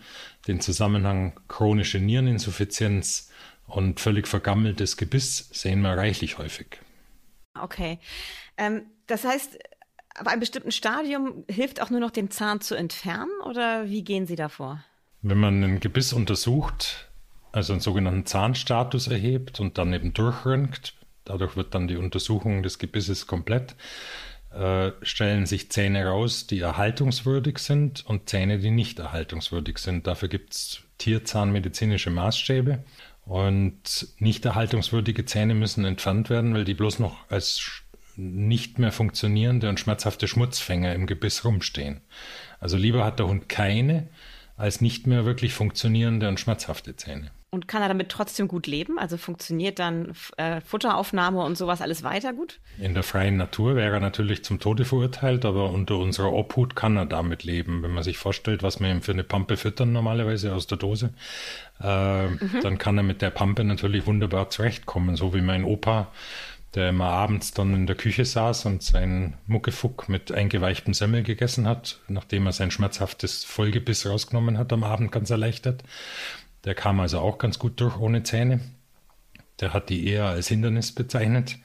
den 0.49 0.61
Zusammenhang 0.61 1.33
chronische 1.49 1.99
Niereninsuffizienz 1.99 3.31
und 3.67 4.01
völlig 4.01 4.29
vergammeltes 4.29 4.99
Gebiss 4.99 5.49
sehen 5.53 5.81
wir 5.81 5.97
reichlich 5.97 6.37
häufig. 6.37 6.81
Okay. 7.63 7.99
Ähm, 8.57 8.83
das 9.07 9.25
heißt, 9.25 9.59
ab 10.15 10.27
einem 10.27 10.41
bestimmten 10.41 10.73
Stadium 10.73 11.45
hilft 11.49 11.81
auch 11.83 11.91
nur 11.91 12.01
noch 12.01 12.11
den 12.11 12.31
Zahn 12.31 12.61
zu 12.61 12.75
entfernen 12.75 13.31
oder 13.45 13.89
wie 13.89 14.05
gehen 14.05 14.27
Sie 14.27 14.37
davor? 14.37 14.85
Wenn 15.23 15.39
man 15.39 15.63
ein 15.63 15.81
Gebiss 15.81 16.13
untersucht, 16.13 17.11
also 17.53 17.73
einen 17.73 17.81
sogenannten 17.81 18.27
Zahnstatus 18.27 19.09
erhebt 19.09 19.61
und 19.61 19.79
dann 19.79 19.93
eben 19.93 20.15
durchröntgt, 20.15 20.95
dadurch 21.25 21.57
wird 21.57 21.75
dann 21.75 21.89
die 21.89 21.97
Untersuchung 21.97 22.63
des 22.63 22.79
Gebisses 22.79 23.27
komplett, 23.27 23.77
äh, 24.53 24.93
stellen 25.03 25.47
sich 25.47 25.71
Zähne 25.71 26.07
raus, 26.07 26.47
die 26.47 26.61
erhaltungswürdig 26.61 27.59
sind 27.59 28.05
und 28.07 28.29
Zähne, 28.29 28.59
die 28.59 28.71
nicht 28.71 28.99
erhaltungswürdig 28.99 29.79
sind. 29.79 30.07
Dafür 30.07 30.29
gibt 30.29 30.55
es 30.55 30.83
tierzahnmedizinische 30.99 32.11
Maßstäbe. 32.11 32.83
Und 33.31 34.09
nicht 34.19 34.45
erhaltungswürdige 34.45 35.25
Zähne 35.25 35.55
müssen 35.55 35.85
entfernt 35.85 36.31
werden, 36.31 36.53
weil 36.53 36.65
die 36.65 36.75
bloß 36.75 36.99
noch 36.99 37.31
als 37.31 37.85
nicht 38.17 38.81
mehr 38.81 38.91
funktionierende 38.91 39.69
und 39.69 39.79
schmerzhafte 39.79 40.27
Schmutzfänger 40.27 40.97
im 40.97 41.07
Gebiss 41.07 41.45
rumstehen. 41.45 42.01
Also 42.59 42.77
lieber 42.77 43.05
hat 43.05 43.21
der 43.21 43.29
Hund 43.29 43.49
keine 43.49 44.09
als 44.57 44.81
nicht 44.81 45.07
mehr 45.07 45.27
wirklich 45.27 45.55
funktionierende 45.55 46.27
und 46.27 46.41
schmerzhafte 46.41 46.97
Zähne. 46.97 47.31
Und 47.53 47.67
kann 47.67 47.83
er 47.83 47.89
damit 47.89 48.11
trotzdem 48.11 48.47
gut 48.47 48.69
leben? 48.69 48.97
Also 48.97 49.17
funktioniert 49.17 49.81
dann 49.81 50.13
äh, 50.37 50.61
Futteraufnahme 50.61 51.43
und 51.43 51.59
sowas 51.59 51.83
alles 51.83 52.05
weiter 52.05 52.33
gut? 52.33 52.61
In 52.79 52.95
der 52.95 53.03
freien 53.03 53.37
Natur 53.37 53.75
wäre 53.75 53.95
er 53.95 54.01
natürlich 54.01 54.45
zum 54.45 54.61
Tode 54.61 54.85
verurteilt, 54.85 55.45
aber 55.45 55.71
unter 55.71 55.99
unserer 55.99 56.33
Obhut 56.33 56.77
kann 56.77 56.97
er 56.97 57.07
damit 57.07 57.43
leben. 57.43 57.83
Wenn 57.83 57.91
man 57.91 58.05
sich 58.05 58.19
vorstellt, 58.19 58.63
was 58.63 58.79
wir 58.79 58.89
ihm 58.89 59.03
für 59.03 59.13
eine 59.13 59.25
Pampe 59.25 59.57
füttern 59.57 59.93
normalerweise 59.93 60.55
aus 60.55 60.69
der 60.69 60.79
Dose, 60.79 61.13
äh, 61.83 62.29
mhm. 62.29 62.61
dann 62.63 62.79
kann 62.79 62.97
er 62.97 63.03
mit 63.03 63.21
der 63.21 63.31
Pampe 63.31 63.65
natürlich 63.65 64.07
wunderbar 64.07 64.51
zurechtkommen, 64.51 65.17
so 65.17 65.35
wie 65.35 65.41
mein 65.41 65.65
Opa 65.65 66.13
der 66.75 66.91
immer 66.91 67.07
abends 67.07 67.53
dann 67.53 67.75
in 67.75 67.87
der 67.87 67.97
Küche 67.97 68.25
saß 68.25 68.67
und 68.67 68.83
seinen 68.83 69.35
Muckefuck 69.47 70.09
mit 70.09 70.31
eingeweichtem 70.31 70.95
Semmel 70.95 71.23
gegessen 71.25 71.67
hat, 71.67 71.99
nachdem 72.07 72.47
er 72.47 72.53
sein 72.53 72.71
schmerzhaftes 72.71 73.45
Vollgebiss 73.45 74.07
rausgenommen 74.07 74.57
hat 74.57 74.73
am 74.73 74.85
Abend 74.85 75.11
ganz 75.11 75.31
erleichtert. 75.31 75.83
Der 76.65 76.75
kam 76.75 77.01
also 77.01 77.21
auch 77.21 77.39
ganz 77.39 77.59
gut 77.59 77.81
durch 77.81 77.99
ohne 77.99 78.23
Zähne. 78.23 78.61
Der 79.61 79.73
hat 79.73 79.89
die 79.89 80.07
eher 80.07 80.27
als 80.27 80.49
Hindernis 80.49 80.93
bezeichnet. 80.93 81.57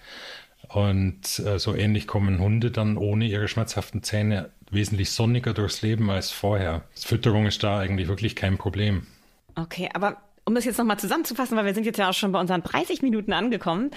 Und 0.69 1.39
äh, 1.39 1.59
so 1.59 1.75
ähnlich 1.75 2.07
kommen 2.07 2.39
Hunde 2.39 2.71
dann 2.71 2.97
ohne 2.97 3.25
ihre 3.25 3.47
schmerzhaften 3.47 4.03
Zähne 4.03 4.49
wesentlich 4.71 5.11
sonniger 5.11 5.53
durchs 5.53 5.81
Leben 5.81 6.09
als 6.09 6.31
vorher. 6.31 6.83
Fütterung 6.95 7.45
ist 7.45 7.63
da 7.63 7.79
eigentlich 7.79 8.07
wirklich 8.07 8.35
kein 8.35 8.57
Problem. 8.57 9.05
Okay, 9.55 9.89
aber 9.93 10.17
um 10.43 10.55
das 10.55 10.65
jetzt 10.65 10.77
nochmal 10.77 10.99
zusammenzufassen, 10.99 11.57
weil 11.57 11.65
wir 11.65 11.73
sind 11.73 11.85
jetzt 11.85 11.97
ja 11.97 12.09
auch 12.09 12.13
schon 12.13 12.31
bei 12.31 12.39
unseren 12.39 12.63
30 12.63 13.01
Minuten 13.01 13.33
angekommen. 13.33 13.91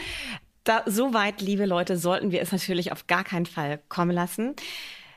Da, 0.64 0.82
so 0.86 1.14
weit, 1.14 1.40
liebe 1.40 1.66
Leute, 1.66 1.96
sollten 1.96 2.30
wir 2.30 2.42
es 2.42 2.52
natürlich 2.52 2.92
auf 2.92 3.06
gar 3.06 3.24
keinen 3.24 3.46
Fall 3.46 3.80
kommen 3.88 4.10
lassen. 4.10 4.54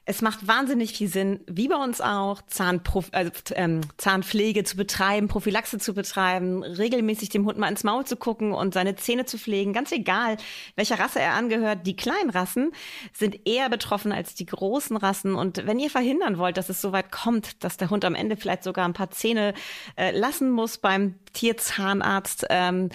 Es 0.03 0.23
macht 0.23 0.47
wahnsinnig 0.47 0.93
viel 0.93 1.07
Sinn, 1.07 1.41
wie 1.45 1.67
bei 1.67 1.75
uns 1.75 2.01
auch, 2.01 2.41
Zahnprof 2.47 3.09
also, 3.11 3.31
ähm, 3.53 3.81
Zahnpflege 3.97 4.63
zu 4.63 4.75
betreiben, 4.75 5.27
Prophylaxe 5.27 5.77
zu 5.77 5.93
betreiben, 5.93 6.63
regelmäßig 6.63 7.29
dem 7.29 7.45
Hund 7.45 7.59
mal 7.59 7.69
ins 7.69 7.83
Maul 7.83 8.03
zu 8.05 8.15
gucken 8.15 8.51
und 8.51 8.73
seine 8.73 8.95
Zähne 8.95 9.25
zu 9.25 9.37
pflegen. 9.37 9.73
Ganz 9.73 9.91
egal, 9.91 10.37
welcher 10.75 10.97
Rasse 10.97 11.19
er 11.19 11.33
angehört. 11.33 11.85
Die 11.85 11.95
kleinen 11.95 12.31
Rassen 12.31 12.71
sind 13.13 13.47
eher 13.47 13.69
betroffen 13.69 14.11
als 14.11 14.33
die 14.33 14.47
großen 14.47 14.97
Rassen. 14.97 15.35
Und 15.35 15.67
wenn 15.67 15.77
ihr 15.77 15.91
verhindern 15.91 16.39
wollt, 16.39 16.57
dass 16.57 16.69
es 16.69 16.81
so 16.81 16.91
weit 16.91 17.11
kommt, 17.11 17.63
dass 17.63 17.77
der 17.77 17.91
Hund 17.91 18.03
am 18.03 18.15
Ende 18.15 18.37
vielleicht 18.37 18.63
sogar 18.63 18.85
ein 18.85 18.93
paar 18.93 19.11
Zähne 19.11 19.53
äh, 19.97 20.17
lassen 20.17 20.49
muss 20.49 20.79
beim 20.79 21.19
Tierzahnarzt, 21.33 22.47
ähm, 22.49 22.89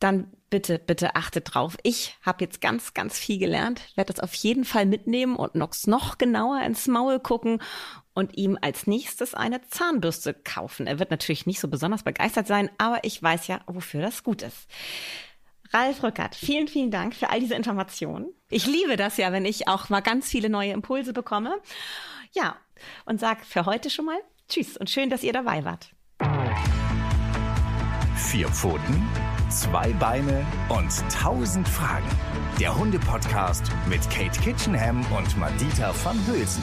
dann 0.00 0.26
bitte, 0.50 0.78
bitte 0.78 1.14
achtet 1.14 1.54
drauf. 1.54 1.76
Ich 1.82 2.16
habe 2.22 2.44
jetzt 2.44 2.60
ganz, 2.60 2.92
ganz 2.92 3.18
viel 3.18 3.38
gelernt, 3.38 3.82
werde 3.94 4.12
das 4.12 4.22
auf 4.22 4.34
jeden 4.34 4.64
Fall 4.64 4.84
mitnehmen 4.84 5.36
und 5.36 5.54
Nox 5.54 5.86
noch 5.86 6.18
genauer 6.18 6.60
ins 6.62 6.88
Maul 6.88 7.20
gucken 7.20 7.62
und 8.12 8.36
ihm 8.36 8.58
als 8.60 8.86
nächstes 8.86 9.34
eine 9.34 9.62
Zahnbürste 9.62 10.34
kaufen. 10.34 10.86
Er 10.86 10.98
wird 10.98 11.10
natürlich 11.10 11.46
nicht 11.46 11.60
so 11.60 11.68
besonders 11.68 12.02
begeistert 12.02 12.46
sein, 12.46 12.70
aber 12.78 13.04
ich 13.04 13.22
weiß 13.22 13.46
ja, 13.46 13.60
wofür 13.66 14.02
das 14.02 14.22
gut 14.24 14.42
ist. 14.42 14.66
Ralf 15.72 16.02
Rückert, 16.02 16.34
vielen, 16.34 16.66
vielen 16.66 16.90
Dank 16.90 17.14
für 17.14 17.30
all 17.30 17.38
diese 17.38 17.54
Informationen. 17.54 18.26
Ich 18.48 18.66
liebe 18.66 18.96
das 18.96 19.16
ja, 19.16 19.30
wenn 19.30 19.44
ich 19.44 19.68
auch 19.68 19.88
mal 19.88 20.00
ganz 20.00 20.28
viele 20.28 20.50
neue 20.50 20.72
Impulse 20.72 21.12
bekomme. 21.12 21.60
Ja, 22.32 22.56
und 23.04 23.20
sag 23.20 23.46
für 23.46 23.66
heute 23.66 23.88
schon 23.88 24.06
mal 24.06 24.18
Tschüss 24.48 24.76
und 24.76 24.90
schön, 24.90 25.10
dass 25.10 25.22
ihr 25.22 25.32
dabei 25.32 25.64
wart. 25.64 25.90
Vier 28.16 28.48
Pfoten 28.48 29.08
Zwei 29.50 29.92
Beine 29.94 30.46
und 30.68 30.92
tausend 31.12 31.68
Fragen. 31.68 32.06
Der 32.60 32.78
Hunde-Podcast 32.78 33.64
mit 33.88 34.00
Kate 34.08 34.40
Kitchenham 34.40 35.04
und 35.10 35.36
Madita 35.36 35.92
van 36.04 36.16
Hülsen. 36.28 36.62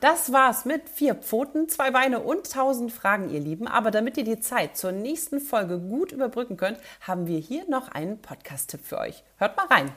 Das 0.00 0.32
war's 0.34 0.66
mit 0.66 0.90
vier 0.90 1.14
Pfoten, 1.14 1.70
zwei 1.70 1.90
Beine 1.90 2.20
und 2.20 2.52
tausend 2.52 2.92
Fragen, 2.92 3.30
ihr 3.30 3.40
Lieben. 3.40 3.66
Aber 3.66 3.90
damit 3.90 4.18
ihr 4.18 4.24
die 4.24 4.40
Zeit 4.40 4.76
zur 4.76 4.92
nächsten 4.92 5.40
Folge 5.40 5.78
gut 5.78 6.12
überbrücken 6.12 6.58
könnt, 6.58 6.76
haben 7.00 7.26
wir 7.26 7.38
hier 7.38 7.66
noch 7.70 7.88
einen 7.88 8.20
Podcast-Tipp 8.20 8.84
für 8.84 8.98
euch. 8.98 9.24
Hört 9.38 9.56
mal 9.56 9.66
rein. 9.68 9.92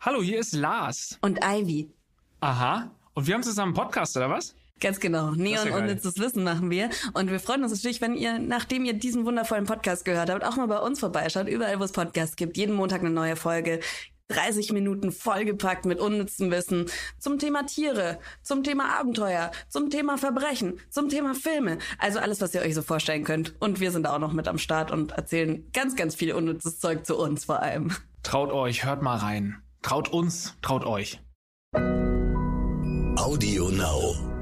Hallo, 0.00 0.22
hier 0.22 0.38
ist 0.38 0.54
Lars. 0.54 1.18
Und 1.20 1.40
Ivy. 1.44 1.92
Aha. 2.44 2.90
Und 3.14 3.26
wir 3.26 3.32
haben 3.32 3.42
zusammen 3.42 3.74
einen 3.74 3.86
Podcast, 3.86 4.14
oder 4.18 4.28
was? 4.28 4.54
Ganz 4.78 5.00
genau. 5.00 5.30
Neon 5.30 5.66
ja 5.66 5.76
unnützes 5.78 6.18
Wissen 6.18 6.44
machen 6.44 6.68
wir. 6.68 6.90
Und 7.14 7.30
wir 7.30 7.40
freuen 7.40 7.62
uns 7.62 7.72
natürlich, 7.72 8.02
wenn 8.02 8.14
ihr, 8.14 8.38
nachdem 8.38 8.84
ihr 8.84 8.92
diesen 8.92 9.24
wundervollen 9.24 9.64
Podcast 9.64 10.04
gehört 10.04 10.28
habt, 10.28 10.44
auch 10.44 10.56
mal 10.56 10.68
bei 10.68 10.78
uns 10.78 11.00
vorbeischaut. 11.00 11.48
Überall, 11.48 11.80
wo 11.80 11.84
es 11.84 11.92
Podcasts 11.92 12.36
gibt. 12.36 12.58
Jeden 12.58 12.74
Montag 12.74 13.00
eine 13.00 13.08
neue 13.08 13.36
Folge. 13.36 13.80
30 14.28 14.72
Minuten 14.72 15.10
vollgepackt 15.10 15.86
mit 15.86 16.00
unnützem 16.00 16.50
Wissen 16.50 16.90
zum 17.18 17.38
Thema 17.38 17.64
Tiere, 17.64 18.18
zum 18.42 18.62
Thema 18.62 18.98
Abenteuer, 19.00 19.50
zum 19.70 19.88
Thema 19.88 20.18
Verbrechen, 20.18 20.78
zum 20.90 21.08
Thema 21.08 21.34
Filme. 21.34 21.78
Also 21.98 22.18
alles, 22.18 22.42
was 22.42 22.54
ihr 22.54 22.60
euch 22.60 22.74
so 22.74 22.82
vorstellen 22.82 23.24
könnt. 23.24 23.54
Und 23.58 23.80
wir 23.80 23.90
sind 23.90 24.06
auch 24.06 24.18
noch 24.18 24.34
mit 24.34 24.48
am 24.48 24.58
Start 24.58 24.90
und 24.90 25.12
erzählen 25.12 25.66
ganz, 25.72 25.96
ganz 25.96 26.14
viel 26.14 26.34
unnützes 26.34 26.78
Zeug 26.78 27.06
zu 27.06 27.16
uns 27.16 27.46
vor 27.46 27.60
allem. 27.60 27.92
Traut 28.22 28.52
euch, 28.52 28.84
hört 28.84 29.00
mal 29.00 29.16
rein. 29.16 29.62
Traut 29.80 30.10
uns, 30.10 30.54
traut 30.60 30.84
euch. 30.84 31.20
Audio 33.24 33.70
Now. 33.70 34.33